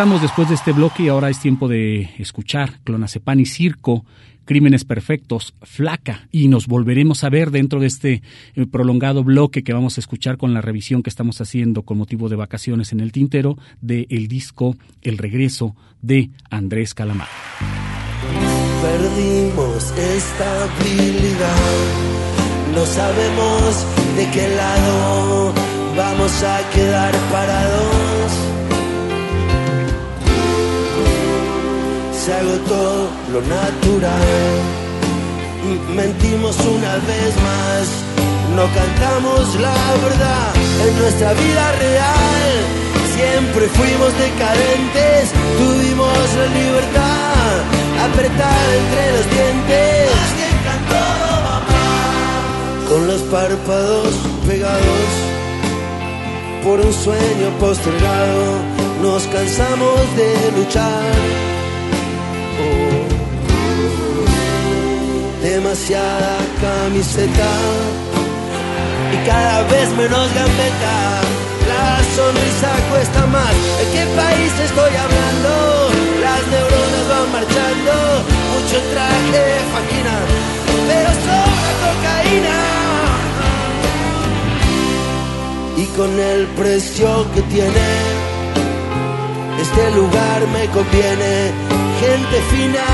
[0.00, 4.06] Regresamos después de este bloque y ahora es tiempo de escuchar Clonazepam y Circo,
[4.46, 8.22] Crímenes Perfectos, Flaca, y nos volveremos a ver dentro de este
[8.54, 12.30] eh, prolongado bloque que vamos a escuchar con la revisión que estamos haciendo con motivo
[12.30, 17.28] de vacaciones en el tintero del el disco El Regreso de Andrés Calamar.
[18.80, 21.60] Perdimos estabilidad,
[22.74, 23.86] no sabemos
[24.16, 25.52] de qué lado
[25.94, 28.59] vamos a quedar parados.
[32.20, 34.60] Se agotó lo natural,
[35.96, 37.88] mentimos una vez más,
[38.54, 39.74] no cantamos la
[40.04, 40.52] verdad
[40.86, 42.50] en nuestra vida real.
[43.16, 47.52] Siempre fuimos decadentes, tuvimos la libertad
[48.04, 50.10] apretada entre los dientes.
[52.86, 54.14] Con los párpados
[54.46, 55.10] pegados
[56.62, 58.58] por un sueño postergado,
[59.00, 61.59] nos cansamos de luchar.
[65.42, 67.50] Demasiada camiseta
[69.10, 71.20] y cada vez menos gambeta.
[71.66, 73.54] La sonrisa cuesta más.
[73.78, 75.52] ¿De qué país estoy hablando?
[76.20, 77.92] Las neuronas van marchando.
[78.52, 79.42] Mucho traje
[79.72, 80.16] faquina,
[80.88, 82.58] pero sobra cocaína.
[85.78, 87.88] Y con el precio que tiene,
[89.58, 91.52] este lugar me conviene.
[92.00, 92.84] Gente fina,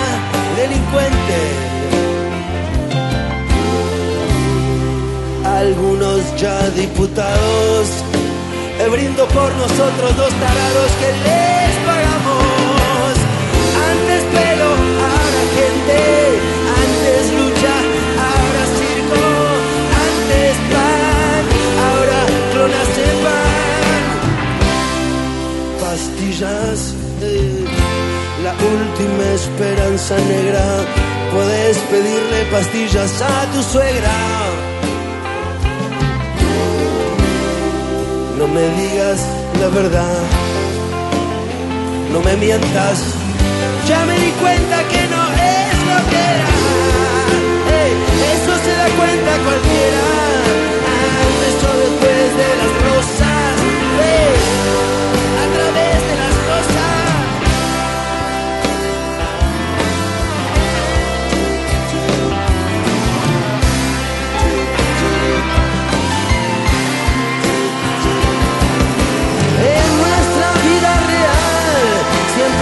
[0.57, 1.76] delincuente.
[5.57, 7.89] Algunos ya diputados.
[8.79, 13.13] Eh, brindo por nosotros dos tarados que les pagamos.
[13.91, 14.71] Antes pelo,
[15.09, 16.01] ahora gente.
[16.83, 17.75] Antes lucha,
[18.29, 19.23] ahora circo.
[20.07, 21.45] Antes pan,
[21.87, 22.21] ahora
[22.53, 24.05] clonazepam.
[25.81, 26.81] Pastillas,
[27.23, 27.65] eh,
[28.45, 30.67] la última esperanza negra.
[31.33, 34.66] Puedes pedirle pastillas a tu suegra.
[38.39, 39.21] No me digas
[39.61, 40.19] la verdad,
[42.13, 42.99] no me mientas.
[43.89, 46.51] Ya me di cuenta que no es lo que era.
[48.35, 50.03] Eso se da cuenta cualquiera.
[51.25, 52.73] Antes o después de las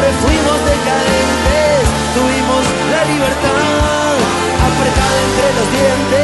[0.04, 4.16] siempre fuimos decadentes, tuvimos la libertad
[4.66, 6.23] apretada entre los dientes.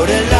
[0.00, 0.39] Por el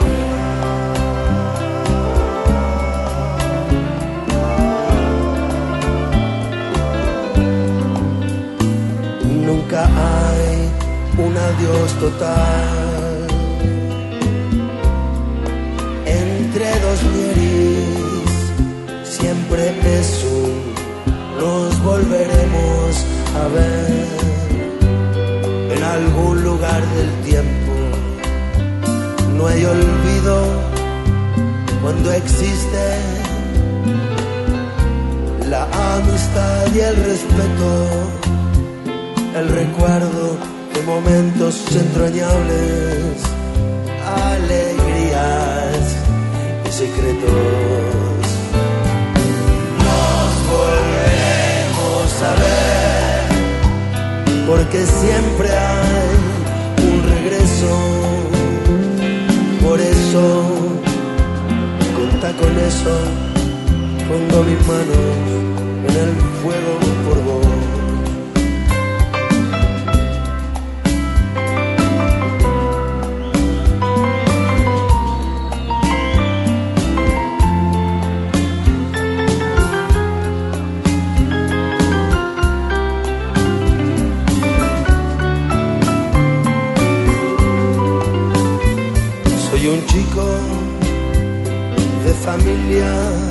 [92.51, 93.30] De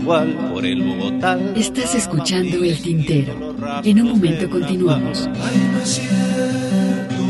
[0.00, 1.38] nahual por el Bogotá.
[1.54, 3.54] Estás escuchando el tintero.
[3.84, 5.28] En un momento continuamos.
[5.28, 7.22] no es cierto,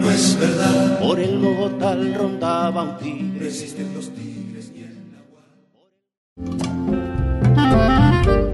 [0.00, 1.00] no es verdad.
[1.00, 3.50] Por el Bogotá rondaba un tigre.
[3.94, 4.72] Los tigres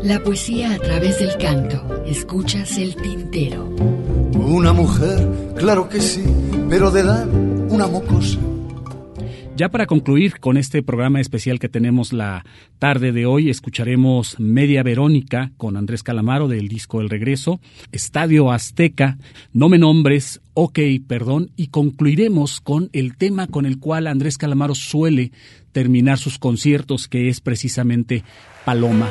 [0.02, 2.04] el La poesía a través del canto.
[2.06, 3.68] Escuchas el tintero.
[4.34, 6.22] Una mujer, claro que sí,
[6.68, 7.26] pero de edad
[7.70, 8.38] una mocosa.
[9.56, 12.44] Ya para concluir con este programa especial que tenemos la
[12.80, 17.60] tarde de hoy, escucharemos Media Verónica con Andrés Calamaro del disco El Regreso,
[17.92, 19.16] Estadio Azteca,
[19.52, 24.74] No me nombres, Ok, perdón, y concluiremos con el tema con el cual Andrés Calamaro
[24.74, 25.30] suele
[25.70, 28.24] terminar sus conciertos, que es precisamente
[28.64, 29.08] Paloma.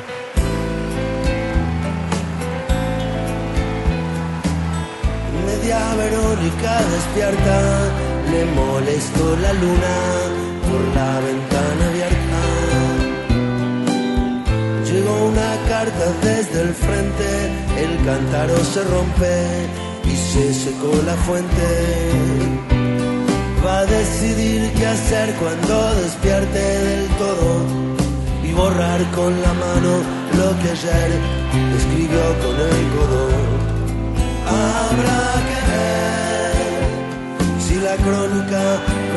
[5.46, 9.96] Media Verónica despierta, le molestó la luna
[10.68, 12.42] por la ventana abierta.
[14.90, 17.30] Llegó una carta desde el frente,
[17.84, 19.36] el cántaro se rompe
[20.06, 21.70] y se secó la fuente.
[23.66, 27.94] Va a decidir qué hacer cuando despierte del todo
[28.44, 29.94] y borrar con la mano
[30.38, 31.12] lo que ayer
[31.78, 33.30] escribió con el codo.
[34.46, 35.63] Habrá que
[37.84, 38.64] la crónica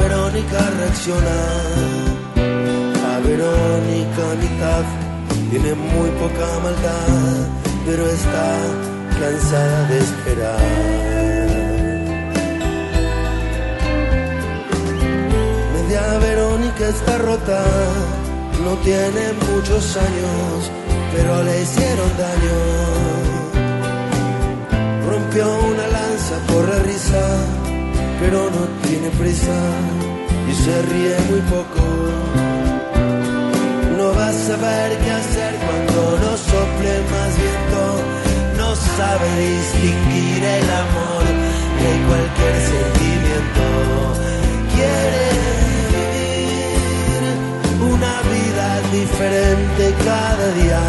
[0.01, 1.39] Verónica reacciona.
[3.11, 4.85] A Verónica mitad
[5.51, 7.49] tiene muy poca maldad,
[7.87, 8.49] pero está
[9.21, 10.61] cansada de esperar.
[15.75, 17.63] Media Verónica está rota,
[18.65, 20.71] no tiene muchos años,
[21.15, 22.59] pero le hicieron daño.
[25.09, 27.25] Rompió una lanza por la risa,
[28.21, 29.59] pero no tiene prisa
[30.51, 31.85] y se ríe muy poco.
[33.99, 37.83] No va a saber qué hacer cuando no sople más viento.
[38.57, 41.25] No sabe distinguir el amor
[41.83, 43.67] de cualquier sentimiento.
[44.75, 45.25] Quiere
[45.95, 47.23] vivir
[47.93, 50.83] una vida diferente cada día.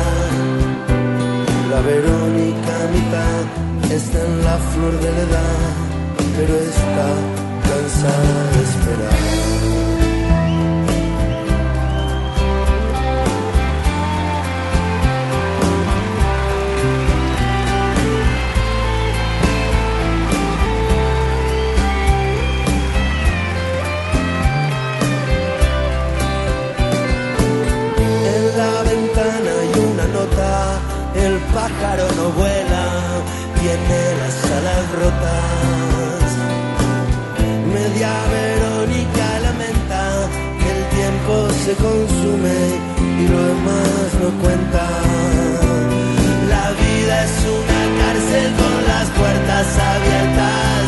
[1.72, 3.44] La Verónica mitad
[3.92, 5.87] está en la flor de la edad,
[6.38, 7.10] pero está
[7.68, 9.18] cansada de esperar.
[28.36, 30.80] En la ventana hay una nota,
[31.16, 32.86] el pájaro no vuela,
[33.60, 35.87] tiene las alas rotas.
[41.68, 42.60] Se consume
[43.20, 44.84] y lo demás no cuenta.
[46.54, 50.84] La vida es una cárcel con las puertas abiertas.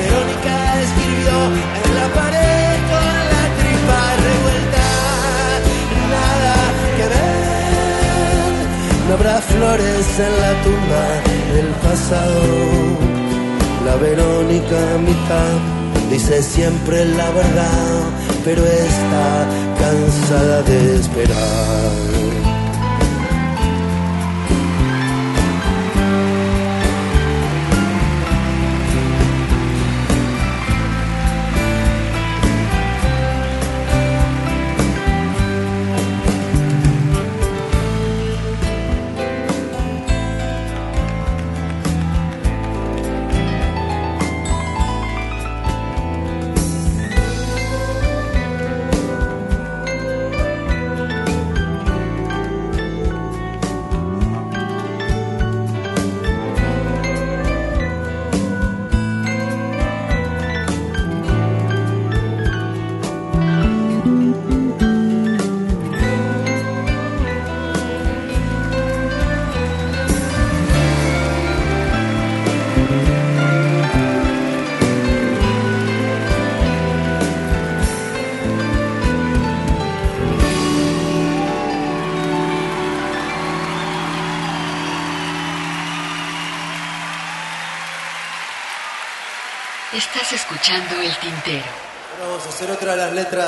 [0.00, 1.36] Verónica escribió
[1.84, 4.86] en la pared con la tripa revuelta.
[6.14, 6.56] Nada
[6.96, 7.44] que ver.
[9.06, 11.04] No habrá flores en la tumba
[11.54, 12.40] del pasado.
[13.84, 15.54] La Verónica mitad
[16.10, 18.00] dice siempre la verdad,
[18.44, 19.48] pero está
[19.78, 22.23] cansada de esperar.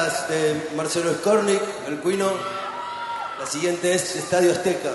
[0.06, 2.30] De Marcelo Skornik, el cuino.
[3.40, 4.90] La siguiente es Estadio Azteca.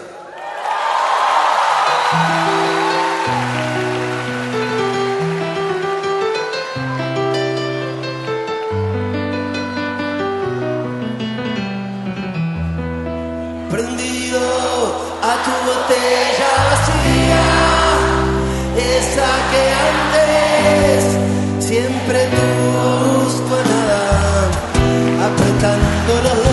[13.70, 14.40] Prendido
[15.22, 17.44] a tu botella vacía,
[18.78, 19.81] esa que
[26.08, 26.51] los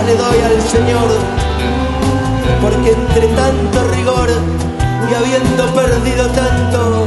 [0.00, 1.08] le doy al Señor,
[2.62, 4.28] porque entre tanto rigor
[5.10, 7.06] y habiendo perdido tanto,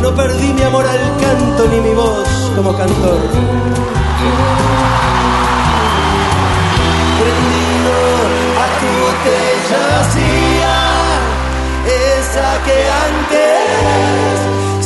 [0.00, 3.20] no perdí mi amor al canto ni mi voz como cantor.
[7.20, 7.94] Prendido
[8.62, 10.76] a tu botella vacía,
[12.16, 12.78] esa que
[13.08, 14.36] antes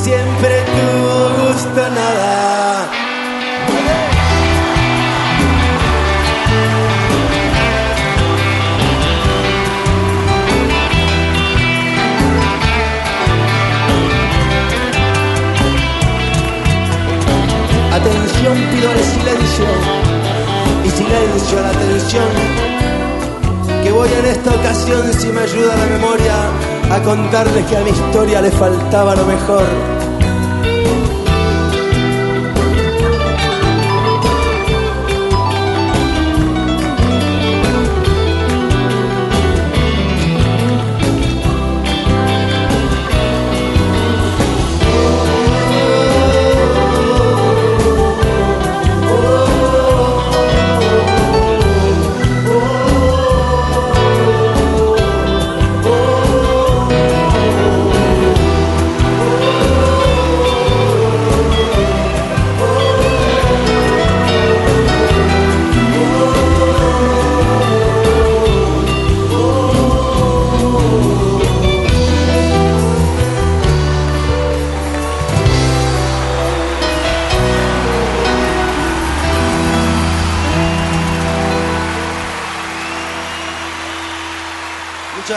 [0.02, 2.65] siempre tuvo gusto nada.
[18.84, 19.64] El silencio
[20.84, 22.28] y silencio a la atención.
[23.82, 26.34] Que voy en esta ocasión, si me ayuda la memoria,
[26.90, 29.95] a contarles que a mi historia le faltaba lo mejor.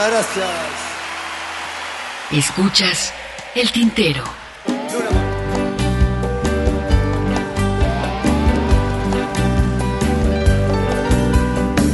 [0.00, 0.48] Muchas gracias.
[2.32, 3.12] Escuchas
[3.54, 4.24] el tintero.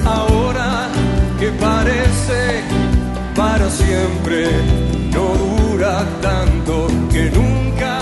[0.05, 0.89] Ahora
[1.41, 2.63] que parece
[3.35, 4.51] para siempre,
[5.13, 7.99] no dura tanto que nunca,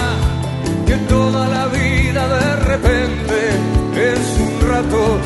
[0.86, 3.36] que toda la vida de repente
[3.96, 5.18] es un rato,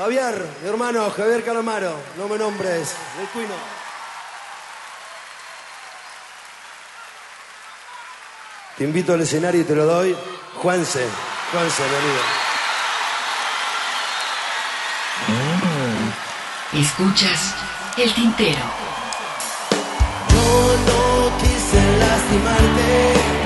[0.00, 3.54] Javier, mi hermano, Javier Calamaro, no me nombres, del Cuino.
[8.78, 10.16] Te invito al escenario y te lo doy.
[10.56, 11.06] Juanse,
[11.52, 12.22] Juanse, mi amigo.
[16.72, 16.80] Mm.
[16.80, 17.54] Escuchas
[17.98, 18.62] el tintero.
[20.30, 23.39] Yo no quise lastimarte.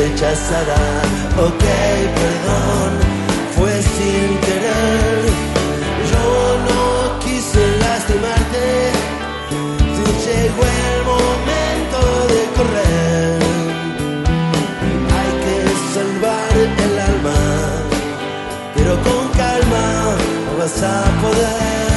[0.00, 0.82] rechazará.
[1.46, 1.64] Ok,
[2.20, 2.90] perdón,
[3.56, 5.20] fue sin querer.
[6.12, 6.24] Yo
[6.68, 8.64] no quise lastimarte.
[9.94, 11.98] Si Llegó el momento
[12.32, 13.40] de correr.
[15.16, 15.56] Hay que
[15.94, 16.52] salvar
[16.86, 17.40] el alma,
[18.74, 19.84] pero con calma
[20.46, 21.89] no vas a poder.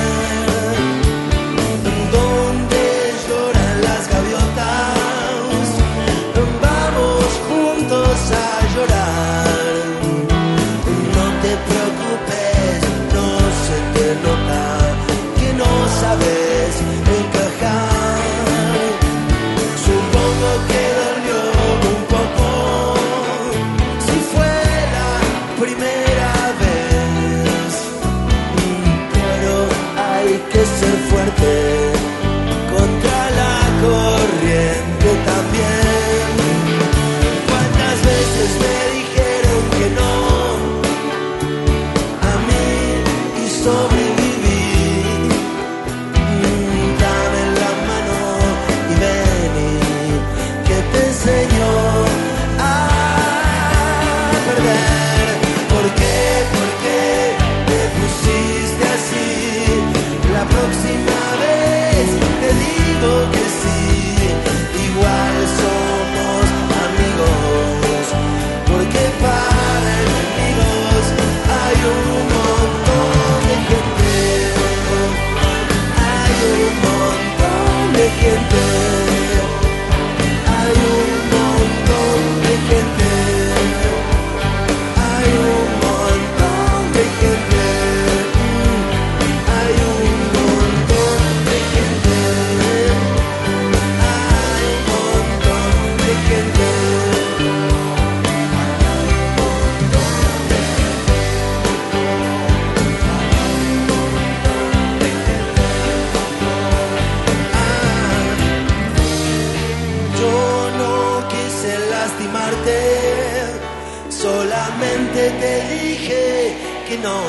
[114.10, 117.22] solamente te dije que no.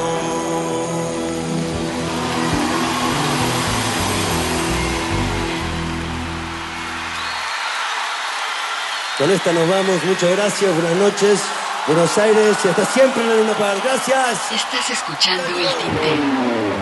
[9.19, 10.05] Con esta nos vamos.
[10.05, 10.75] Muchas gracias.
[10.75, 11.41] Buenas noches.
[11.87, 13.77] Buenos Aires y hasta siempre en la Luna Par.
[13.83, 14.53] Gracias.
[14.53, 16.74] Estás escuchando el tintero.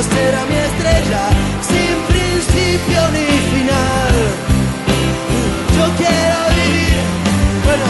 [0.00, 1.28] Quiero ser a mi estrella
[1.60, 4.14] sin principio ni final.
[5.76, 7.00] Yo quiero vivir,
[7.64, 7.86] bueno.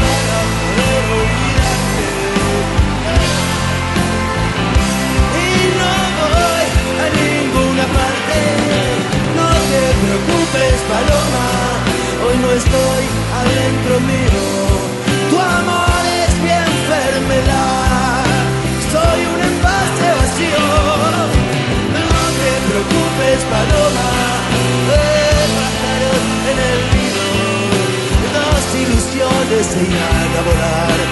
[0.00, 0.36] para
[1.20, 2.06] olvidarte.
[5.38, 5.94] Y no
[6.34, 6.66] voy
[7.02, 8.38] a ninguna parte.
[9.38, 11.46] No te preocupes, Paloma.
[12.26, 13.04] Hoy no estoy
[13.40, 14.33] adentro mío.
[23.54, 24.10] Paloma.
[24.88, 25.04] De
[25.56, 27.24] pájaros en el nido.
[28.36, 31.03] Dos ilusiones se irán a volar.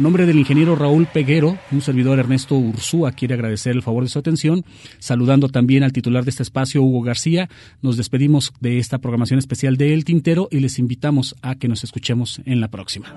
[0.00, 4.08] A nombre del ingeniero Raúl Peguero, un servidor Ernesto Ursúa quiere agradecer el favor de
[4.08, 4.64] su atención,
[4.98, 7.50] saludando también al titular de este espacio, Hugo García.
[7.82, 11.84] Nos despedimos de esta programación especial de El Tintero y les invitamos a que nos
[11.84, 13.14] escuchemos en la próxima.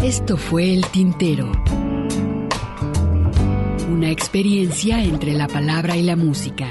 [0.00, 1.50] Esto fue El Tintero.
[3.90, 6.70] Una experiencia entre la palabra y la música.